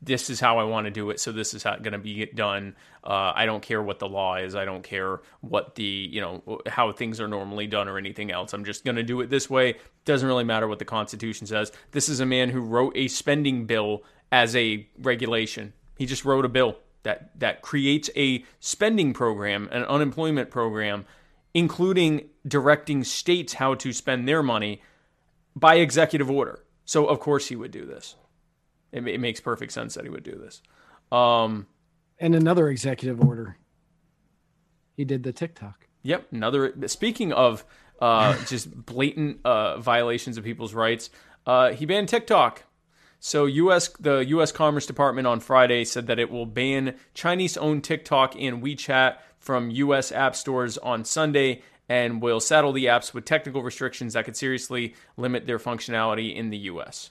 [0.00, 2.76] this is how I want to do it, so this is going to be done.
[3.02, 4.54] Uh, I don't care what the law is.
[4.54, 8.52] I don't care what the you know how things are normally done or anything else.
[8.52, 9.76] I'm just going to do it this way.
[10.04, 11.72] Doesn't really matter what the Constitution says.
[11.90, 15.72] This is a man who wrote a spending bill as a regulation.
[15.96, 21.06] He just wrote a bill that that creates a spending program, an unemployment program
[21.54, 24.82] including directing states how to spend their money
[25.56, 26.60] by executive order.
[26.84, 28.16] So, of course, he would do this.
[28.92, 30.62] It, it makes perfect sense that he would do this.
[31.12, 31.66] Um,
[32.18, 33.56] and another executive order.
[34.96, 35.86] He did the TikTok.
[36.02, 36.28] Yep.
[36.32, 36.74] Another.
[36.88, 37.64] Speaking of
[38.00, 41.10] uh, just blatant uh, violations of people's rights,
[41.46, 42.64] uh, he banned TikTok.
[43.20, 43.88] So, U.S.
[43.98, 44.52] the U.S.
[44.52, 50.12] Commerce Department on Friday said that it will ban Chinese-owned TikTok and WeChat from U.S.
[50.12, 54.94] app stores on Sunday and will saddle the apps with technical restrictions that could seriously
[55.16, 57.10] limit their functionality in the U.S.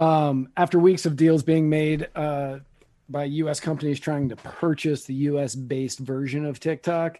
[0.00, 2.60] Um, after weeks of deals being made uh,
[3.08, 3.60] by U.S.
[3.60, 7.18] companies trying to purchase the U.S.-based version of TikTok,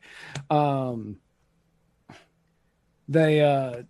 [0.49, 1.19] um,
[3.07, 3.83] they, uh,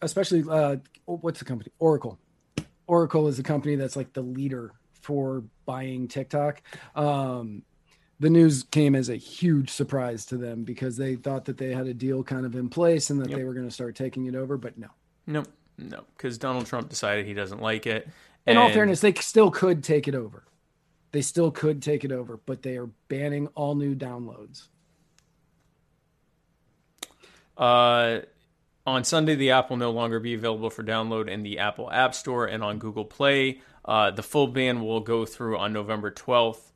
[0.00, 1.70] especially, uh, what's the company?
[1.78, 2.18] Oracle.
[2.86, 6.62] Oracle is a company that's like the leader for buying TikTok.
[6.94, 7.62] Um,
[8.20, 11.88] the news came as a huge surprise to them because they thought that they had
[11.88, 13.38] a deal kind of in place and that yep.
[13.38, 14.88] they were going to start taking it over, but no.
[15.26, 15.44] No,
[15.82, 18.08] no, because Donald Trump decided he doesn't like it.
[18.46, 20.44] In all fairness, they still could take it over.
[21.12, 24.68] They still could take it over, but they are banning all new downloads.
[27.56, 28.20] Uh,
[28.86, 32.14] on Sunday, the app will no longer be available for download in the Apple App
[32.14, 33.60] Store and on Google Play.
[33.84, 36.72] Uh, the full ban will go through on November 12th.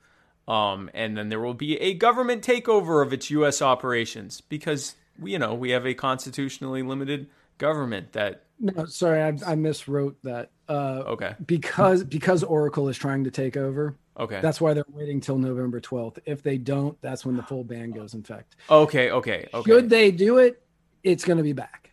[0.46, 3.61] Um, and then there will be a government takeover of its U.S.
[3.61, 7.28] operations because you know we have a constitutionally limited
[7.59, 8.42] government that.
[8.59, 10.50] No, sorry, I, I miswrote that.
[10.68, 11.34] Uh, okay.
[11.46, 13.96] Because because Oracle is trying to take over.
[14.18, 14.40] Okay.
[14.40, 16.18] That's why they're waiting till November 12th.
[16.24, 18.57] If they don't, that's when the full ban goes in effect.
[18.70, 19.11] Okay.
[19.11, 19.46] Okay.
[19.52, 19.70] Okay.
[19.70, 20.62] Should they do it,
[21.04, 21.92] it's going to be back.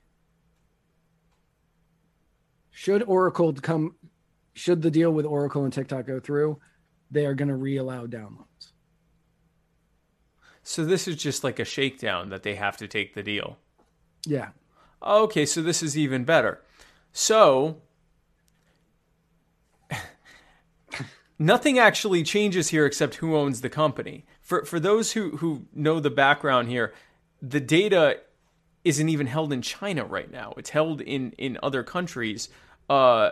[2.71, 3.95] Should Oracle come,
[4.53, 6.59] should the deal with Oracle and TikTok go through,
[7.11, 8.71] they are going to re-allow downloads.
[10.63, 13.57] So this is just like a shakedown that they have to take the deal.
[14.25, 14.49] Yeah.
[15.03, 16.61] Okay, so this is even better.
[17.11, 17.81] So
[21.39, 24.25] nothing actually changes here except who owns the company.
[24.41, 26.93] For for those who who know the background here,
[27.41, 28.19] the data
[28.83, 30.53] isn't even held in China right now.
[30.57, 32.49] It's held in in other countries.
[32.89, 33.31] Uh,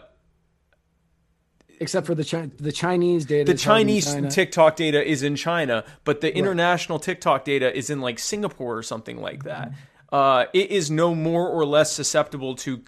[1.79, 3.45] except for the Chi- the Chinese data.
[3.45, 4.35] The is held in Chinese.
[4.35, 8.83] TikTok data is in China, but the international TikTok data is in like Singapore or
[8.83, 9.71] something like that.
[10.11, 12.83] Uh, it is no more or less susceptible to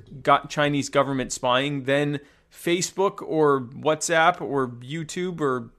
[0.50, 2.20] Chinese government spying than
[2.52, 5.70] Facebook or WhatsApp or YouTube or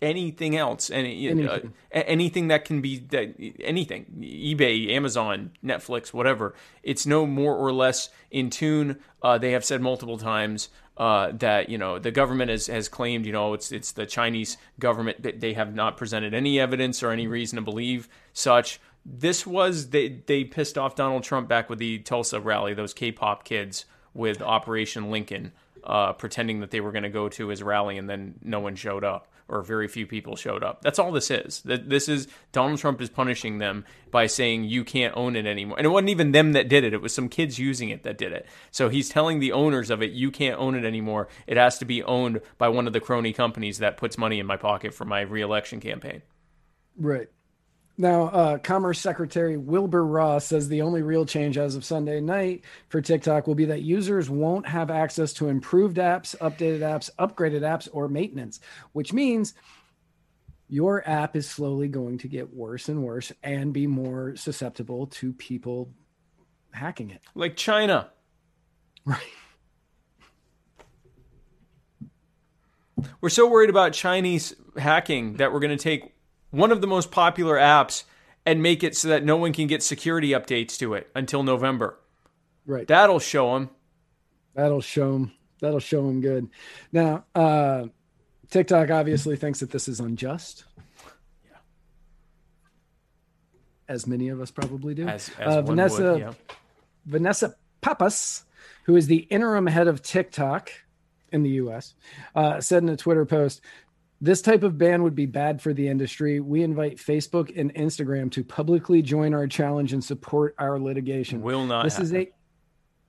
[0.00, 0.90] anything else.
[0.90, 1.72] Any, uh, Anything.
[1.92, 6.54] a- anything that can be that anything eBay, Amazon, Netflix, whatever.
[6.82, 8.98] It's no more or less in tune.
[9.22, 13.26] Uh, they have said multiple times uh, that you know the government has, has claimed
[13.26, 17.10] you know it's it's the Chinese government that they have not presented any evidence or
[17.10, 18.80] any reason to believe such.
[19.10, 22.74] This was they they pissed off Donald Trump back with the Tulsa rally.
[22.74, 25.52] Those K-pop kids with Operation Lincoln,
[25.84, 28.74] uh, pretending that they were going to go to his rally and then no one
[28.74, 30.82] showed up or very few people showed up.
[30.82, 31.62] That's all this is.
[31.64, 35.78] This is Donald Trump is punishing them by saying you can't own it anymore.
[35.78, 36.92] And it wasn't even them that did it.
[36.92, 38.46] It was some kids using it that did it.
[38.70, 41.28] So he's telling the owners of it you can't own it anymore.
[41.46, 44.46] It has to be owned by one of the crony companies that puts money in
[44.46, 46.22] my pocket for my reelection campaign.
[46.98, 47.28] Right.
[48.00, 52.62] Now, uh, Commerce Secretary Wilbur Ross says the only real change as of Sunday night
[52.88, 57.62] for TikTok will be that users won't have access to improved apps, updated apps, upgraded
[57.62, 58.60] apps, or maintenance,
[58.92, 59.54] which means
[60.68, 65.32] your app is slowly going to get worse and worse and be more susceptible to
[65.32, 65.90] people
[66.70, 67.20] hacking it.
[67.34, 68.10] Like China.
[69.04, 69.22] Right.
[73.22, 76.12] We're so worried about Chinese hacking that we're going to take
[76.50, 78.04] one of the most popular apps
[78.46, 81.98] and make it so that no one can get security updates to it until November.
[82.66, 82.86] Right.
[82.86, 83.70] That'll show them.
[84.54, 85.32] That'll show them.
[85.60, 86.48] That'll show them good.
[86.92, 87.86] Now, uh,
[88.50, 90.64] TikTok obviously thinks that this is unjust.
[91.44, 91.56] Yeah.
[93.88, 95.06] As many of us probably do.
[95.06, 96.32] As, as Uh, Vanessa would, yeah.
[97.06, 98.44] Vanessa Pappas,
[98.84, 100.70] who is the interim head of TikTok
[101.32, 101.94] in the US,
[102.34, 103.60] uh, said in a Twitter post,
[104.20, 106.40] this type of ban would be bad for the industry.
[106.40, 111.40] We invite Facebook and Instagram to publicly join our challenge and support our litigation.
[111.40, 112.28] Will not This is a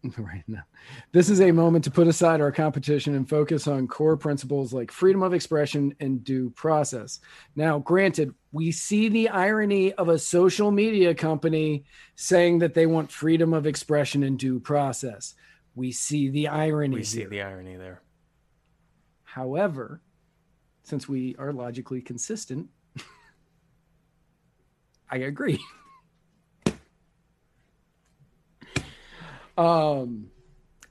[0.17, 0.63] right now.
[1.11, 4.91] This is a moment to put aside our competition and focus on core principles like
[4.91, 7.19] freedom of expression and due process.
[7.55, 11.83] Now, granted, we see the irony of a social media company
[12.15, 15.35] saying that they want freedom of expression and due process.
[15.75, 16.95] We see the irony.
[16.95, 17.29] We see here.
[17.29, 18.01] the irony there.
[19.23, 20.01] However,
[20.89, 22.67] since we are logically consistent,
[25.09, 25.59] I agree.
[29.57, 30.31] um,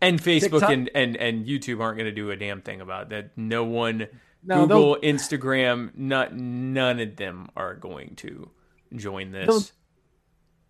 [0.01, 3.09] And Facebook TikTok- and, and, and YouTube aren't going to do a damn thing about
[3.11, 3.36] that.
[3.36, 4.07] No one,
[4.44, 8.51] No, Google, Instagram, not none of them are going to
[8.94, 9.72] join They'll- this.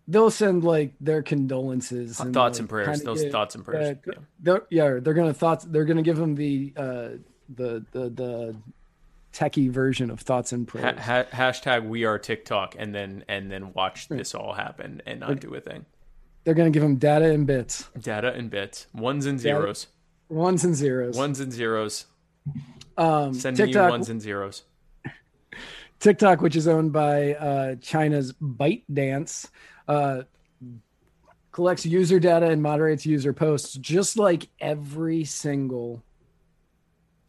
[0.07, 3.01] they'll send like their condolences, and, thoughts like, and prayers.
[3.03, 3.97] Those get- thoughts and prayers.
[4.05, 4.19] Yeah, yeah.
[4.39, 5.65] they're, yeah, they're gonna thoughts.
[5.65, 7.09] They're gonna give them the uh,
[7.53, 8.55] the the the
[9.33, 10.99] techie version of thoughts and Ha- prayers.
[10.99, 15.39] ha- hashtag we are TikTok, and then and then watch this all happen and not
[15.39, 15.85] do a thing.
[16.43, 19.87] They're gonna give them data and bits, Data and bits, ones and Data- zeros,
[20.29, 21.15] ones and zeros.
[21.17, 22.05] ones and zeros.
[22.97, 24.63] um, Sending TikTok, you ones and zeros.
[25.99, 29.49] TikTok, which is owned by uh, China's ByteDance,
[29.87, 30.23] uh,
[31.51, 36.01] collects user data and moderates user posts, just like every single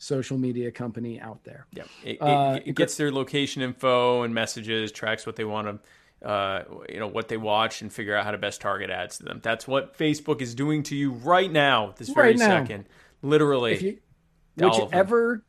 [0.01, 1.67] social media company out there.
[1.73, 5.81] Yeah, it, it, Uh, it gets their location info and messages, tracks what they want
[6.23, 9.19] to, uh, you know, what they watch, and figure out how to best target ads
[9.19, 9.41] to them.
[9.43, 12.47] That's what Facebook is doing to you right now, this very Right now.
[12.47, 12.87] second,
[13.23, 13.73] literally.
[13.75, 13.99] If you,
[14.57, 15.45] whichever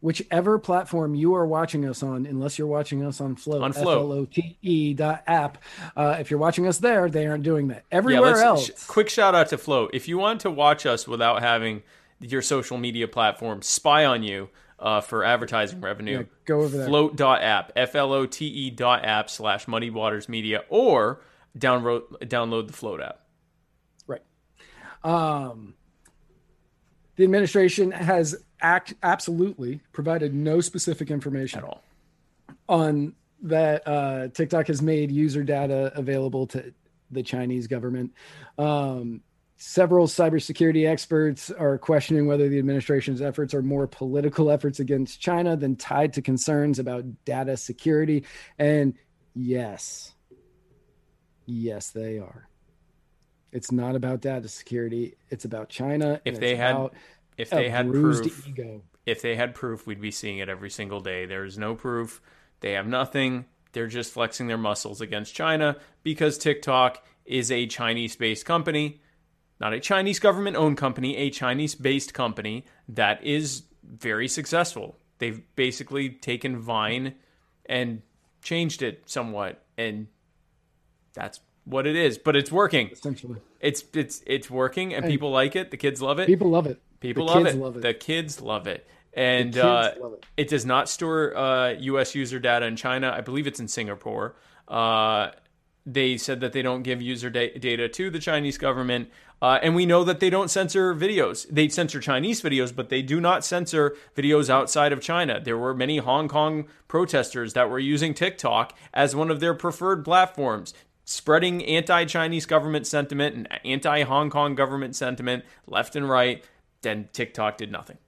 [0.00, 3.98] whichever platform you are watching us on, unless you're watching us on Flote, On Flote.
[3.98, 5.58] F-L-O-T-E E dot app.
[5.94, 7.84] Uh, if you're watching us there, they aren't doing that.
[7.92, 9.90] Everywhere let's, else, sh- quick shout out to Flote.
[9.92, 11.82] If you want to watch us without having
[12.20, 14.48] your social media platform spy on you
[14.78, 16.86] uh, for advertising revenue, Yeah, go over there.
[16.86, 21.20] Flote.app, F L O T E dot app slash Muddy Waters Media, or
[21.58, 23.20] download download the Flote app.
[24.06, 24.22] right?
[25.04, 25.74] Um,
[27.16, 31.82] the administration has act absolutely provided no specific information At all.
[32.68, 36.72] on that uh, TikTok has made user data available to
[37.10, 38.12] the Chinese government.
[38.58, 39.22] Um,
[39.64, 45.54] several cybersecurity experts are questioning whether the administration's efforts are more political efforts against China
[45.54, 48.24] than tied to concerns about data security.
[48.58, 48.94] And
[49.34, 50.14] yes,
[51.44, 52.48] yes, they are.
[53.52, 55.16] It's not about data security.
[55.28, 56.22] It's about China.
[56.24, 56.88] If they had-
[57.36, 58.82] If they had proof, ego.
[59.04, 61.26] if they had proof, we'd be seeing it every single day.
[61.26, 62.22] There's no proof.
[62.60, 63.44] They have nothing.
[63.72, 69.00] They're just flexing their muscles against China because TikTok is a Chinese based company,
[69.60, 74.96] not a Chinese government owned company, a Chinese based company that is very successful.
[75.18, 77.14] They've basically taken Vine
[77.66, 78.02] and
[78.42, 80.06] changed it somewhat, and
[81.12, 82.16] that's what it is.
[82.18, 82.88] But it's working.
[82.90, 85.70] Essentially, It's it's it's working, and people like it.
[85.70, 86.26] The kids love it.
[86.26, 86.80] people love it.
[87.00, 87.60] People The love kids it.
[87.60, 87.82] love it.
[87.82, 88.86] The kids love it.
[89.12, 90.26] And uh, love it.
[90.36, 92.14] it does not store uh, U.S.
[92.14, 93.12] user data in China.
[93.14, 94.36] I believe it's in Singapore.
[94.68, 95.30] Uh,
[95.84, 99.10] they said that they don't give user da- data to the Chinese government.
[99.42, 101.46] Uh, and we know that they don't censor videos.
[101.48, 105.40] They censor Chinese videos, but they do not censor videos outside of China.
[105.42, 110.04] There were many Hong Kong protesters that were using TikTok as one of their preferred
[110.04, 110.74] platforms,
[111.04, 116.44] spreading anti Chinese government sentiment and anti Hong Kong government sentiment left and right.
[116.82, 117.98] Then TikTok did nothing.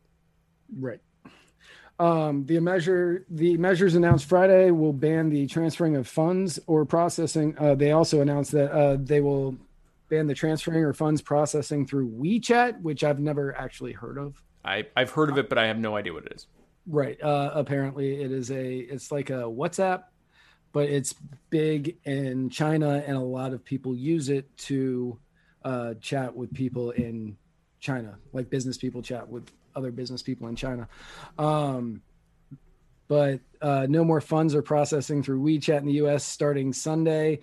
[0.78, 1.00] Right.
[1.98, 7.56] Um, the measure, the measures announced Friday will ban the transferring of funds or processing.
[7.58, 9.56] Uh, they also announced that uh, they will
[10.12, 14.42] ban the transferring or funds processing through WeChat, which I've never actually heard of.
[14.62, 16.46] I, I've heard of it, but I have no idea what it is.
[16.86, 17.20] Right.
[17.22, 18.76] Uh, apparently, it is a.
[18.76, 20.02] It's like a WhatsApp,
[20.72, 21.14] but it's
[21.48, 25.18] big in China, and a lot of people use it to
[25.64, 27.38] uh, chat with people in
[27.80, 30.88] China, like business people chat with other business people in China.
[31.38, 32.02] Um,
[33.08, 36.24] but uh, no more funds are processing through WeChat in the U.S.
[36.24, 37.40] starting Sunday,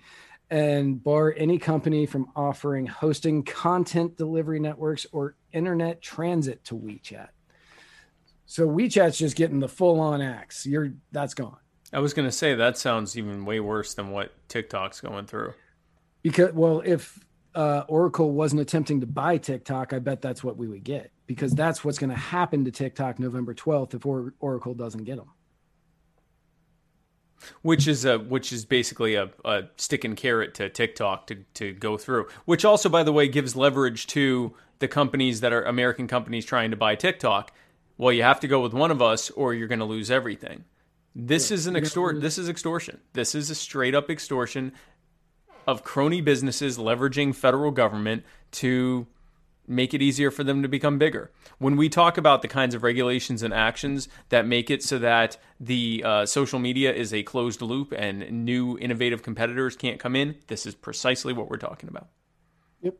[0.50, 7.28] and bar any company from offering hosting content delivery networks or internet transit to WeChat.
[8.46, 10.66] So WeChat's just getting the full on axe.
[10.66, 11.58] You're that's gone.
[11.92, 15.54] I was going to say that sounds even way worse than what TikTok's going through.
[16.22, 17.18] Because well, if
[17.54, 21.52] uh, Oracle wasn't attempting to buy TikTok, I bet that's what we would get because
[21.52, 25.30] that's what's going to happen to TikTok November 12th if or- Oracle doesn't get them.
[27.62, 31.72] Which is a which is basically a, a stick and carrot to TikTok to to
[31.72, 32.28] go through.
[32.44, 36.70] Which also, by the way, gives leverage to the companies that are American companies trying
[36.70, 37.52] to buy TikTok.
[37.96, 40.64] Well, you have to go with one of us, or you're going to lose everything.
[41.14, 42.20] This is an extort.
[42.20, 43.00] This is extortion.
[43.12, 44.72] This is a straight up extortion
[45.66, 49.06] of crony businesses leveraging federal government to
[49.66, 51.30] make it easier for them to become bigger.
[51.58, 55.36] When we talk about the kinds of regulations and actions that make it so that
[55.60, 60.36] the uh, social media is a closed loop and new innovative competitors can't come in,
[60.48, 62.08] this is precisely what we're talking about.
[62.82, 62.96] Yep.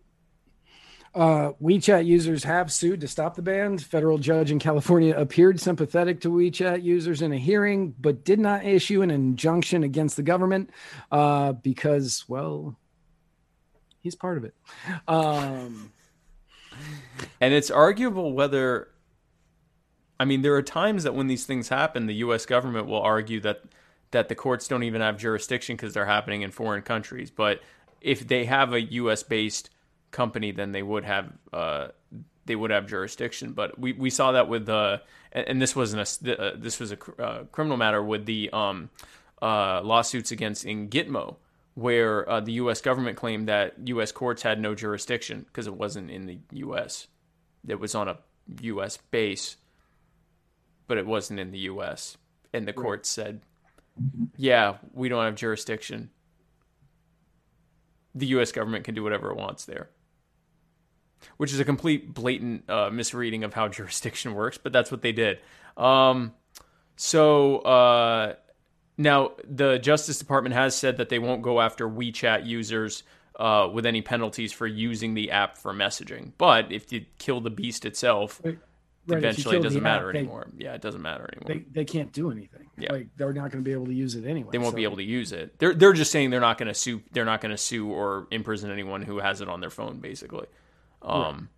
[1.13, 3.79] Uh, WeChat users have sued to stop the ban.
[3.79, 8.65] Federal judge in California appeared sympathetic to WeChat users in a hearing, but did not
[8.65, 10.71] issue an injunction against the government
[11.11, 12.77] uh, because, well,
[14.01, 14.55] he's part of it.
[15.09, 15.93] Um,
[17.41, 18.89] And it's arguable whether,
[20.19, 22.47] I mean, there are times that when these things happen, the U.S.
[22.47, 23.63] government will argue that
[24.13, 27.31] that the courts don't even have jurisdiction because they're happening in foreign countries.
[27.31, 27.61] But
[28.01, 29.23] if they have a U.S.
[29.23, 29.71] based
[30.11, 31.89] company, then they would have uh,
[32.47, 33.53] they would have jurisdiction.
[33.53, 34.99] But we, we saw that with uh,
[35.33, 38.91] and, and this wasn't a uh, this was a uh, criminal matter with the um,
[39.41, 41.37] uh, lawsuits against in Gitmo
[41.81, 42.83] where uh, the U.S.
[42.83, 44.13] government claimed that U.S.
[44.13, 47.07] courts had no jurisdiction because it wasn't in the U.S.
[47.67, 48.19] It was on a
[48.61, 48.99] U.S.
[49.11, 49.57] base,
[50.87, 52.19] but it wasn't in the U.S.
[52.53, 53.41] And the court said,
[54.37, 56.11] "Yeah, we don't have jurisdiction.
[58.15, 58.53] The U.S.
[58.53, 59.89] government can do whatever it wants there."
[61.39, 65.13] Which is a complete blatant uh, misreading of how jurisdiction works, but that's what they
[65.13, 65.39] did.
[65.79, 66.35] Um,
[66.97, 68.35] so uh,
[69.01, 73.03] now, the Justice Department has said that they won't go after WeChat users
[73.37, 76.33] uh, with any penalties for using the app for messaging.
[76.37, 78.59] But if you kill the beast itself, Right,
[79.09, 80.47] eventually it doesn't matter app, they- anymore.
[80.59, 81.63] yeah, it doesn't matter anymore.
[81.65, 82.67] They, they can't do anything.
[82.77, 82.93] Yeah.
[82.93, 84.51] Like they're not going to be able to use it anyway.
[84.53, 85.59] They won't so- be able to use it.
[85.59, 87.03] They're they're just saying they're not going to sue.
[87.13, 90.47] They're not going to sue or imprison anyone who has it on their phone, basically.
[91.03, 91.49] Um,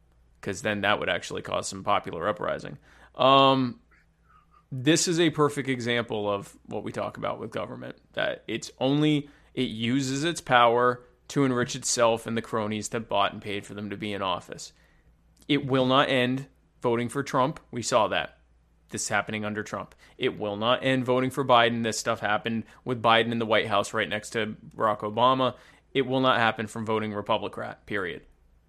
[0.41, 2.79] because then that would actually cause some popular uprising.
[3.17, 3.81] Um,
[4.73, 9.29] this is a perfect example of what we talk about with government that it's only
[9.53, 13.75] it uses its power to enrich itself and the cronies that bought and paid for
[13.75, 14.73] them to be in office.
[15.47, 16.47] It will not end
[16.81, 17.61] voting for Trump.
[17.71, 18.39] We saw that.
[18.89, 19.95] This is happening under Trump.
[20.17, 21.83] It will not end voting for Biden.
[21.83, 25.55] This stuff happened with Biden in the White House right next to Barack Obama.
[25.93, 28.23] It will not happen from voting Republican, period.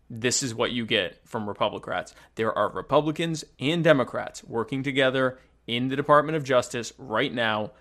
[0.09, 2.13] This is what you get from Republicrats.
[2.35, 7.71] There are Republicans and Democrats working together in the Department of Justice right now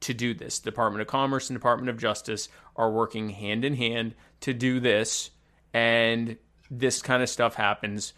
[0.00, 0.58] to do this.
[0.58, 4.80] The Department of Commerce and Department of Justice are working hand in hand to do
[4.80, 5.30] this,
[5.72, 6.36] and
[6.70, 8.12] this kind of stuff happens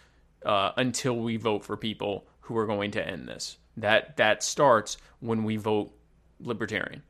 [0.45, 3.59] uh, until we vote for people who are going to end this.
[3.77, 5.93] That that starts when we vote
[6.39, 7.03] libertarian.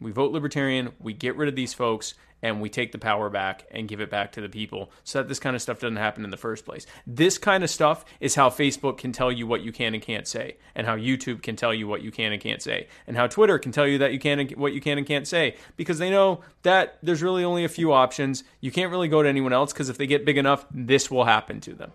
[0.00, 2.14] We vote libertarian, we get rid of these folks,
[2.44, 5.28] and we take the power back and give it back to the people so that
[5.28, 6.84] this kind of stuff doesn't happen in the first place.
[7.06, 10.28] This kind of stuff is how Facebook can tell you what you can and can't
[10.28, 13.26] say, and how YouTube can tell you what you can and can't say, and how
[13.26, 15.98] Twitter can tell you that you can and what you can and can't say because
[15.98, 18.44] they know that there's really only a few options.
[18.60, 21.24] You can't really go to anyone else because if they get big enough, this will
[21.24, 21.92] happen to them.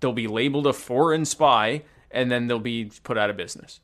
[0.00, 3.80] They'll be labeled a foreign spy and then they'll be put out of business.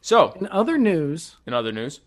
[0.00, 2.00] So, In other news, in other news,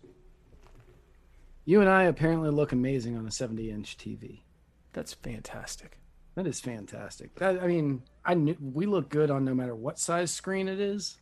[1.64, 4.40] you and I apparently look amazing on a 70 inch TV.
[4.92, 5.98] that's fantastic.
[6.34, 7.34] That is fantastic.
[7.36, 10.80] That, I mean, I knew we look good on no matter what size screen it
[10.80, 11.18] is.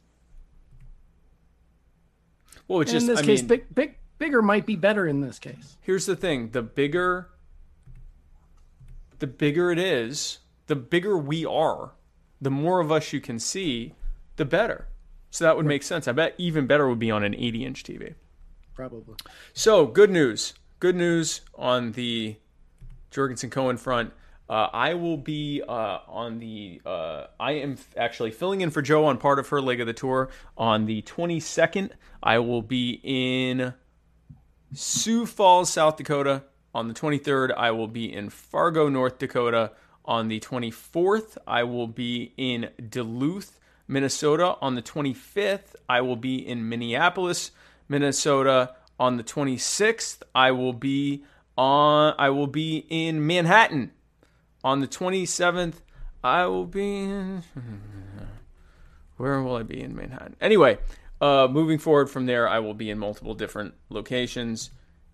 [2.68, 5.20] Well, it's in just this I case, mean, big, big, bigger might be better in
[5.20, 5.76] this case.
[5.80, 7.30] here's the thing: the bigger,
[9.18, 11.92] the bigger it is, the bigger we are,
[12.40, 13.94] the more of us you can see,
[14.36, 14.86] the better.
[15.30, 16.08] So that would make sense.
[16.08, 18.14] I bet even better would be on an 80 inch TV.
[18.74, 19.14] Probably.
[19.52, 20.54] So, good news.
[20.80, 22.36] Good news on the
[23.10, 24.12] Jorgensen Cohen front.
[24.48, 26.82] Uh, I will be uh, on the.
[26.84, 29.86] Uh, I am f- actually filling in for Jo on part of her leg of
[29.86, 31.90] the tour on the 22nd.
[32.20, 33.74] I will be in
[34.74, 36.42] Sioux Falls, South Dakota.
[36.74, 39.70] On the 23rd, I will be in Fargo, North Dakota.
[40.04, 43.59] On the 24th, I will be in Duluth,
[43.90, 44.56] Minnesota.
[44.62, 47.50] On the 25th, I will be in Minneapolis,
[47.88, 48.74] Minnesota.
[48.98, 51.24] On the 26th, I will be
[51.56, 53.90] on I will be in Manhattan.
[54.62, 55.76] On the 27th,
[56.22, 57.42] I will be in
[59.16, 60.36] where will I be in Manhattan?
[60.40, 60.78] Anyway,
[61.20, 64.70] uh, moving forward from there, I will be in multiple different locations,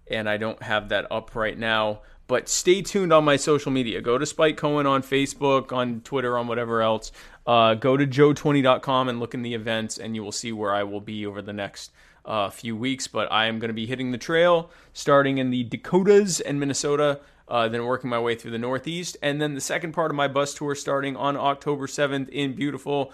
[0.09, 2.03] and I don't have that up right now.
[2.29, 4.01] But stay tuned on my social media.
[4.01, 7.13] Go to Spike Cohen on Facebook, on Twitter, on whatever else.
[7.47, 10.83] Uh, go to jo20.com and look in the events, and you will see where I
[10.83, 11.93] will be over the next
[12.25, 13.07] uh, few weeks.
[13.07, 17.21] But I am going to be hitting the trail, starting in the Dakotas and Minnesota,
[17.49, 20.27] uh, then working my way through the Northeast, and then the second part of my
[20.27, 23.13] bus tour starting on October 7th in beautiful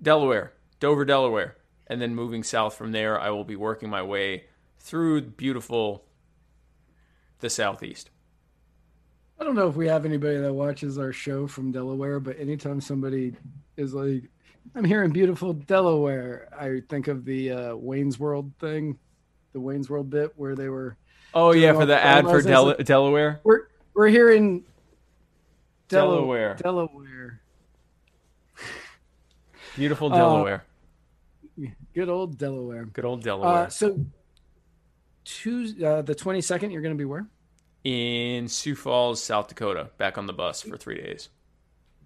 [0.00, 1.56] Delaware, Dover, Delaware,
[1.88, 3.18] and then moving south from there.
[3.20, 4.44] I will be working my way
[4.78, 6.04] through beautiful
[7.40, 8.10] the southeast.
[9.38, 12.80] I don't know if we have anybody that watches our show from Delaware, but anytime
[12.80, 13.34] somebody
[13.76, 14.24] is like,
[14.74, 18.98] I'm here in beautiful Delaware, I think of the uh, Wayne's World thing,
[19.52, 20.96] the Wayne's World bit where they were,
[21.34, 23.40] Oh yeah, for the ad for Del- it's Delaware.
[23.44, 24.64] we're, we're here in
[25.88, 26.54] Dela- Delaware.
[26.54, 27.40] Delaware.
[29.76, 30.64] Beautiful Uh, Delaware.
[31.94, 32.84] Good old Delaware.
[32.86, 33.64] Good old Delaware.
[33.64, 33.98] Uh, so,
[35.24, 37.26] Tuesday, uh, the 22nd, you're going to be where?
[37.86, 41.28] In Sioux Falls, South Dakota, back on the bus for three days.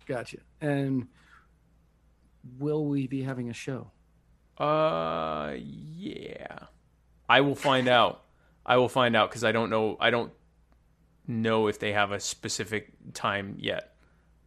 [0.04, 0.36] Gotcha.
[0.60, 1.08] And
[2.58, 3.90] will we be having a show?
[4.58, 6.58] Uh, yeah.
[7.30, 8.24] I will find out.
[8.66, 9.96] I will find out because I don't know.
[9.98, 10.32] I don't
[11.26, 13.94] know if they have a specific time yet,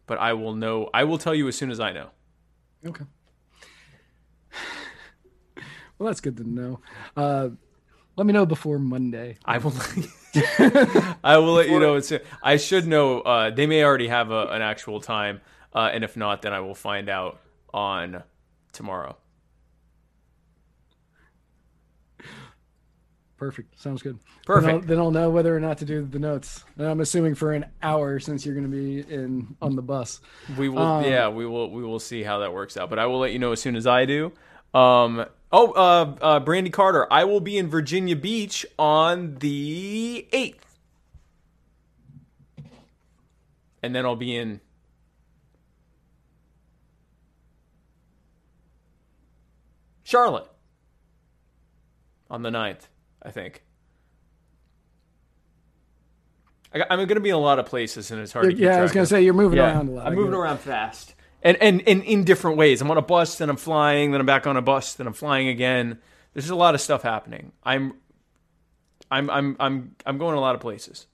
[0.06, 0.92] but I will know.
[0.94, 2.10] I will tell you as soon as I know.
[2.86, 3.06] Okay.
[6.00, 6.82] Well, that's good to know.
[7.16, 7.50] Uh,
[8.16, 9.38] let me know before Monday.
[9.46, 9.74] I will.
[11.24, 11.96] I will let you know.
[11.96, 12.12] It's.
[12.42, 13.22] I should know.
[13.22, 15.42] Uh, they may already have a, an actual time,
[15.74, 17.40] uh, and if not, then I will find out
[17.74, 18.24] on
[18.72, 19.18] tomorrow.
[23.38, 23.78] Perfect.
[23.78, 24.20] Sounds good.
[24.46, 24.66] Perfect.
[24.66, 26.64] Then I'll, then I'll know whether or not to do the notes.
[26.78, 30.22] And I'm assuming for an hour since you're going to be in on the bus.
[30.58, 30.80] We will.
[30.80, 31.70] Um, yeah, we will.
[31.70, 32.90] We will see how that works out.
[32.90, 34.32] But I will let you know as soon as I do.
[34.74, 35.26] Um.
[35.56, 37.06] Oh, uh, uh, Brandy Carter.
[37.14, 40.80] I will be in Virginia Beach on the eighth,
[43.84, 44.62] and then I'll be in.
[50.02, 50.48] Charlotte
[52.30, 52.88] on the 9th,
[53.22, 53.64] I think.
[56.74, 58.60] I I'm going to be in a lot of places, and it's hard to keep
[58.60, 60.08] Yeah, I was going to say you're moving around a lot.
[60.08, 61.14] I'm moving around fast.
[61.44, 62.82] And, and and in different ways.
[62.82, 65.14] I'm on a bus, then I'm flying, then I'm back on a bus, then I'm
[65.14, 66.00] flying again.
[66.34, 67.52] There's a lot of stuff happening.
[67.64, 67.96] I'm
[69.12, 71.06] I'm I'm I'm I'm going a lot of places.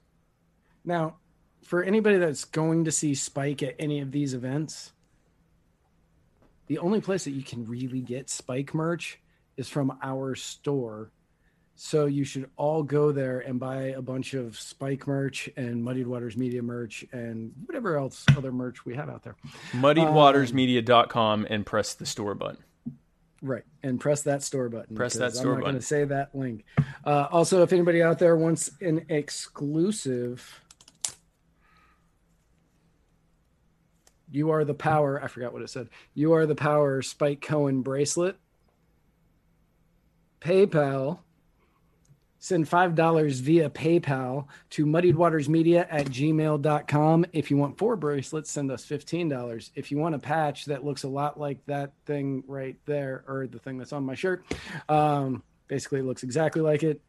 [0.85, 1.17] Now,
[1.63, 4.93] for anybody that's going to see Spike at any of these events,
[6.67, 9.19] the only place that you can really get Spike merch
[9.57, 11.11] is from our store.
[11.81, 16.07] So you should all go there and buy a bunch of Spike merch and Muddied
[16.07, 19.37] Waters Media merch and whatever else other merch we have out there.
[19.71, 22.61] Muddiedwatersmedia.com and press the store button.
[23.41, 23.63] Right.
[23.81, 24.93] And press that store button.
[24.93, 26.65] Press that store I'm not going to say that link.
[27.05, 30.61] Uh, also, if anybody out there wants an exclusive,
[34.29, 35.23] you are the power.
[35.23, 35.87] I forgot what it said.
[36.13, 38.35] You are the power Spike Cohen bracelet.
[40.41, 41.19] PayPal
[42.39, 47.25] send $5 via PayPal to muddiedwatersmedia at gmail.com.
[47.33, 49.71] If you want four bracelets, send us $15.
[49.75, 53.47] If you want a patch that looks a lot like that thing right there, or
[53.47, 54.45] the thing that's on my shirt,
[54.87, 57.01] um, basically it looks exactly like it,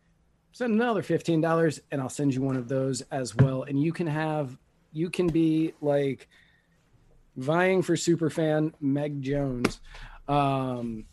[0.53, 3.63] send another $15 and I'll send you one of those as well.
[3.63, 4.59] And you can have,
[4.93, 6.29] you can be like
[7.37, 9.81] vying for superfan Meg Jones
[10.27, 11.05] um,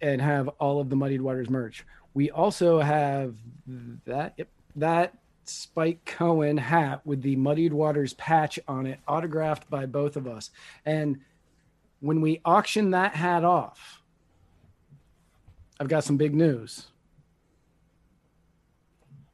[0.00, 1.84] and have all of the Muddied Waters merch.
[2.16, 3.34] We also have
[4.06, 5.12] that yep, that
[5.44, 10.50] Spike Cohen hat with the Muddied Waters patch on it, autographed by both of us.
[10.86, 11.20] And
[12.00, 14.00] when we auction that hat off,
[15.78, 16.86] I've got some big news.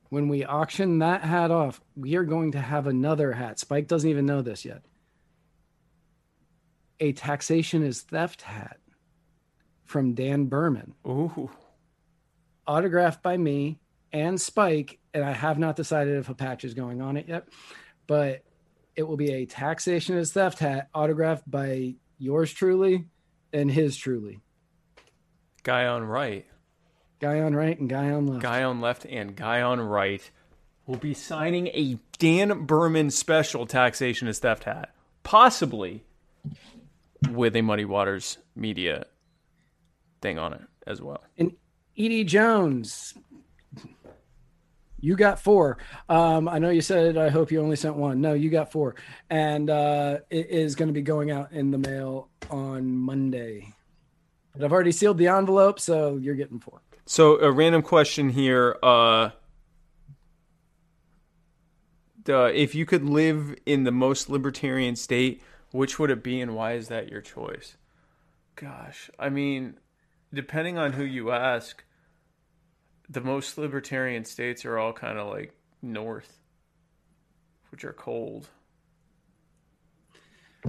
[0.08, 3.60] When we auction that hat off, we are going to have another hat.
[3.60, 4.82] Spike doesn't even know this yet.
[6.98, 8.80] A taxation is theft hat
[9.84, 10.94] from Dan Berman.
[11.06, 11.48] Ooh.
[12.66, 13.78] Autographed by me
[14.12, 17.48] and Spike, and I have not decided if a patch is going on it yet,
[18.06, 18.42] but
[18.94, 23.06] it will be a taxation is theft hat autographed by yours truly
[23.52, 24.40] and his truly.
[25.62, 26.46] Guy on right.
[27.20, 28.42] Guy on right and guy on left.
[28.42, 30.28] Guy on left and guy on right
[30.86, 34.90] will be signing a Dan Berman special taxation is theft hat,
[35.22, 36.02] possibly
[37.30, 39.06] with a Muddy Waters media
[40.20, 41.22] thing on it as well.
[41.38, 41.52] And
[41.98, 43.14] Edie Jones,
[45.00, 45.78] you got four.
[46.08, 48.20] Um, I know you said I hope you only sent one.
[48.20, 48.94] No, you got four,
[49.28, 53.74] and uh, it is going to be going out in the mail on Monday.
[54.54, 56.80] But I've already sealed the envelope, so you're getting four.
[57.04, 59.30] So a random question here: uh,
[62.26, 66.74] if you could live in the most libertarian state, which would it be, and why
[66.74, 67.76] is that your choice?
[68.54, 69.78] Gosh, I mean,
[70.32, 71.84] depending on who you ask,
[73.08, 76.38] the most libertarian states are all kind of like north,
[77.70, 78.48] which are cold.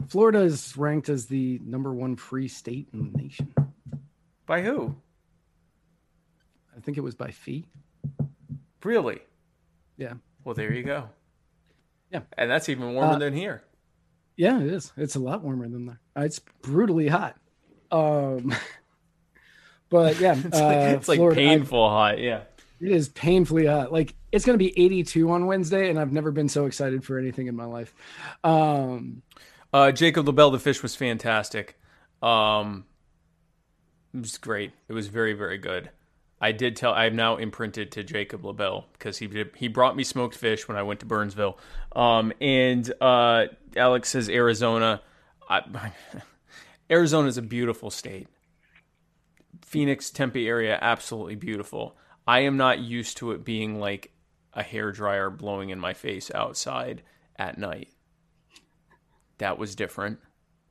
[0.09, 3.53] Florida is ranked as the number one free state in the nation.
[4.45, 4.95] By who?
[6.75, 7.67] I think it was by fee.
[8.83, 9.21] Really?
[9.97, 10.13] Yeah.
[10.43, 11.09] Well, there you go.
[12.11, 12.21] Yeah.
[12.37, 13.63] And that's even warmer Uh, than here.
[14.35, 14.91] Yeah, it is.
[14.97, 15.99] It's a lot warmer than there.
[16.17, 17.37] It's brutally hot.
[17.91, 18.53] Um,
[19.93, 22.19] but yeah, It's like, uh, it's like Florida- I- painful hot.
[22.19, 22.41] Yeah.
[22.81, 23.93] It is painfully hot.
[23.93, 27.17] Like it's going to be 82 on Wednesday, and I've never been so excited for
[27.19, 27.93] anything in my life.
[28.43, 29.21] Um,
[29.71, 31.79] Uh, Jacob LaBelle, the fish was fantastic.
[32.21, 32.85] Um,
[34.13, 34.71] it was great.
[34.89, 35.89] It was very, very good.
[36.41, 36.93] I did tell.
[36.93, 40.75] I'm now imprinted to Jacob LaBelle because he did, he brought me smoked fish when
[40.75, 41.57] I went to Burnsville.
[41.95, 43.45] Um, and uh,
[43.77, 45.01] Alex says Arizona.
[45.49, 45.91] I,
[46.91, 48.27] Arizona is a beautiful state.
[49.73, 51.97] Phoenix, Tempe area, absolutely beautiful.
[52.27, 54.11] I am not used to it being like
[54.53, 57.01] a hair dryer blowing in my face outside
[57.37, 57.89] at night.
[59.39, 60.19] That was different.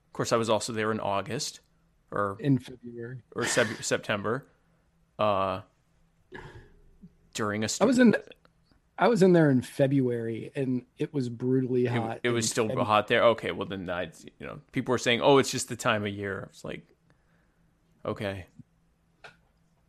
[0.06, 1.58] Of course, I was also there in August
[2.12, 4.46] or in February, or sep- September.
[5.18, 5.62] Uh,
[7.34, 8.14] during a I st- was in.
[8.96, 12.20] I was in there in February, and it was brutally hot.
[12.22, 13.24] it was still Feb- hot there.
[13.24, 16.12] Okay, well then I, you know, people were saying, "Oh, it's just the time of
[16.12, 16.86] year." It's like,
[18.06, 18.46] okay.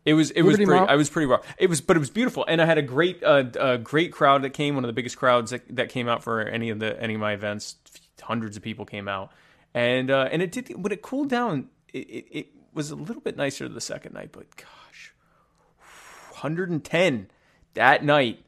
[0.06, 0.72] It was it was pretty.
[0.72, 1.46] Mall- I was pretty rough.
[1.58, 4.42] It was, but it was beautiful, and I had a great uh, a great crowd
[4.42, 4.76] that came.
[4.76, 7.22] One of the biggest crowds that, that came out for any of the any of
[7.22, 7.76] my events.
[8.22, 9.32] Hundreds of people came out,
[9.74, 11.70] and uh, and it did when it cooled down.
[11.94, 15.14] It, it, it was a little bit nicer the second night, but gosh,
[16.32, 17.30] 110
[17.76, 18.44] that night,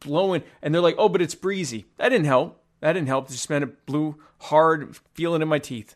[0.00, 2.62] blowing, and they're like, "Oh, but it's breezy." That didn't help.
[2.80, 3.28] That didn't help.
[3.28, 5.94] Just meant it blew hard, feeling in my teeth.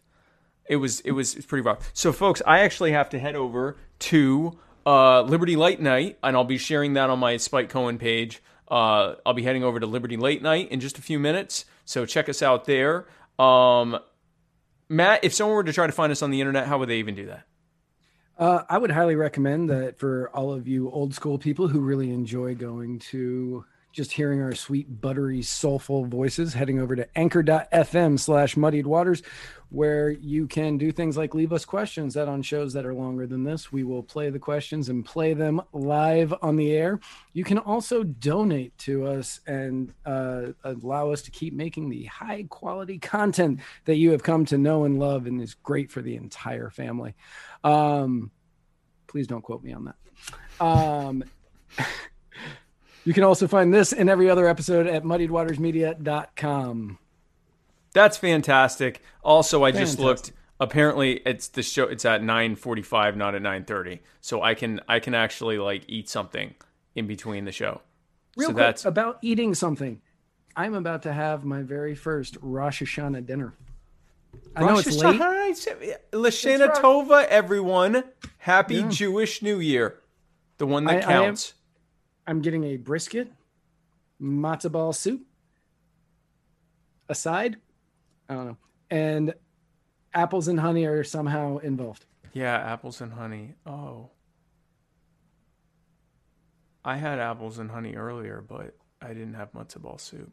[0.69, 1.91] It was it was it's pretty rough.
[1.93, 6.45] So, folks, I actually have to head over to uh, Liberty Late Night, and I'll
[6.45, 8.41] be sharing that on my Spike Cohen page.
[8.69, 12.07] Uh, I'll be heading over to Liberty Late Night in just a few minutes, so
[12.07, 13.07] check us out there.
[13.39, 13.99] Um,
[14.89, 16.99] Matt, if someone were to try to find us on the internet, how would they
[16.99, 17.43] even do that?
[18.39, 22.11] Uh, I would highly recommend that for all of you old school people who really
[22.11, 23.65] enjoy going to
[23.97, 29.23] just hearing our sweet, buttery, soulful voices, heading over to anchor.fm slash muddied waters,
[29.71, 33.27] where you can do things like leave us questions that on shows that are longer
[33.27, 37.01] than this, we will play the questions and play them live on the air.
[37.33, 42.45] You can also donate to us and uh, allow us to keep making the high
[42.51, 46.17] quality content that you have come to know and love and is great for the
[46.17, 47.15] entire family.
[47.65, 48.31] Um,
[49.07, 50.65] please don't quote me on that.
[50.65, 51.25] Um,
[53.07, 56.99] you can also find this and every other episode at muddiedwatersmedia.com.
[57.95, 59.01] That's fantastic.
[59.23, 60.33] Also, I just looked.
[60.59, 61.85] Apparently, it's the show.
[61.85, 64.01] It's at nine forty-five, not at nine thirty.
[64.21, 66.55] So I can I can actually like eat something
[66.95, 67.81] in between the show.
[68.37, 70.01] Real so quick that's about eating something.
[70.57, 73.55] I'm about to have my very first Rosh Hashanah dinner.
[74.55, 75.21] I know Rosh it's late.
[75.21, 78.05] Hashanah, uh, Lashana Tova, everyone.
[78.39, 78.89] Happy Yeah.
[78.89, 80.01] Jewish New Year.
[80.59, 81.55] The one that I- I am- counts.
[82.27, 83.33] I'm getting a brisket,
[84.21, 85.23] matzo ball soup,
[87.09, 87.57] a side,
[88.29, 88.57] I don't know,
[88.91, 89.35] and
[90.15, 92.05] apples and honey are somehow involved.
[92.33, 93.55] yeah, apples and honey.
[93.65, 94.11] Oh.
[96.85, 100.33] I had apples and honey earlier, but I didn't have matzo ball soup.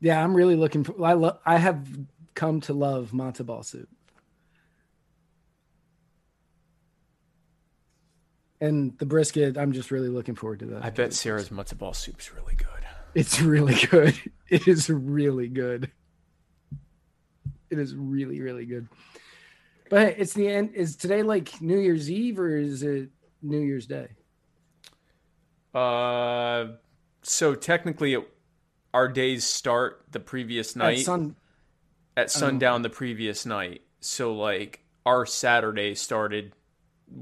[0.00, 0.94] Yeah, I'm really looking for.
[1.04, 1.86] I lo- I have
[2.34, 3.88] come to love matzo ball soup,
[8.60, 9.56] and the brisket.
[9.56, 10.84] I'm just really looking forward to that.
[10.84, 12.66] I bet Sarah's matzo ball soup's really good.
[13.14, 14.14] It's really good.
[14.50, 15.92] It is really good.
[17.70, 18.88] It is really, really good.
[19.88, 20.74] But hey, it's the end.
[20.74, 23.10] Is today like New Year's Eve or is it
[23.42, 24.08] New Year's Day?
[25.72, 26.72] Uh,
[27.22, 28.28] so technically, it,
[28.92, 31.36] our days start the previous At night sun,
[32.16, 33.82] at sundown the previous night.
[34.00, 36.54] So like our Saturday started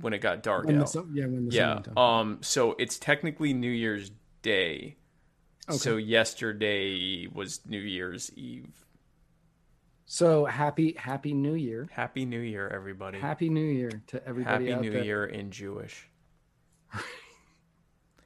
[0.01, 0.91] when it got dark when out.
[0.91, 1.83] sun, yeah, when the yeah.
[1.83, 1.99] sun.
[1.99, 2.39] Um.
[2.43, 4.11] So it's technically New Year's
[4.43, 4.97] Day.
[5.71, 8.87] So yesterday was New Year's Eve.
[10.07, 11.87] So happy, happy New Year.
[11.93, 13.19] Happy New Year, everybody.
[13.19, 15.05] Happy New Year to everybody Happy New there.
[15.05, 16.09] Year in Jewish.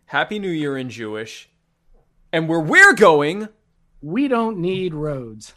[0.04, 1.50] Happy New Year in Jewish.
[2.32, 3.48] And where we're going,
[4.00, 5.54] We don't need roads.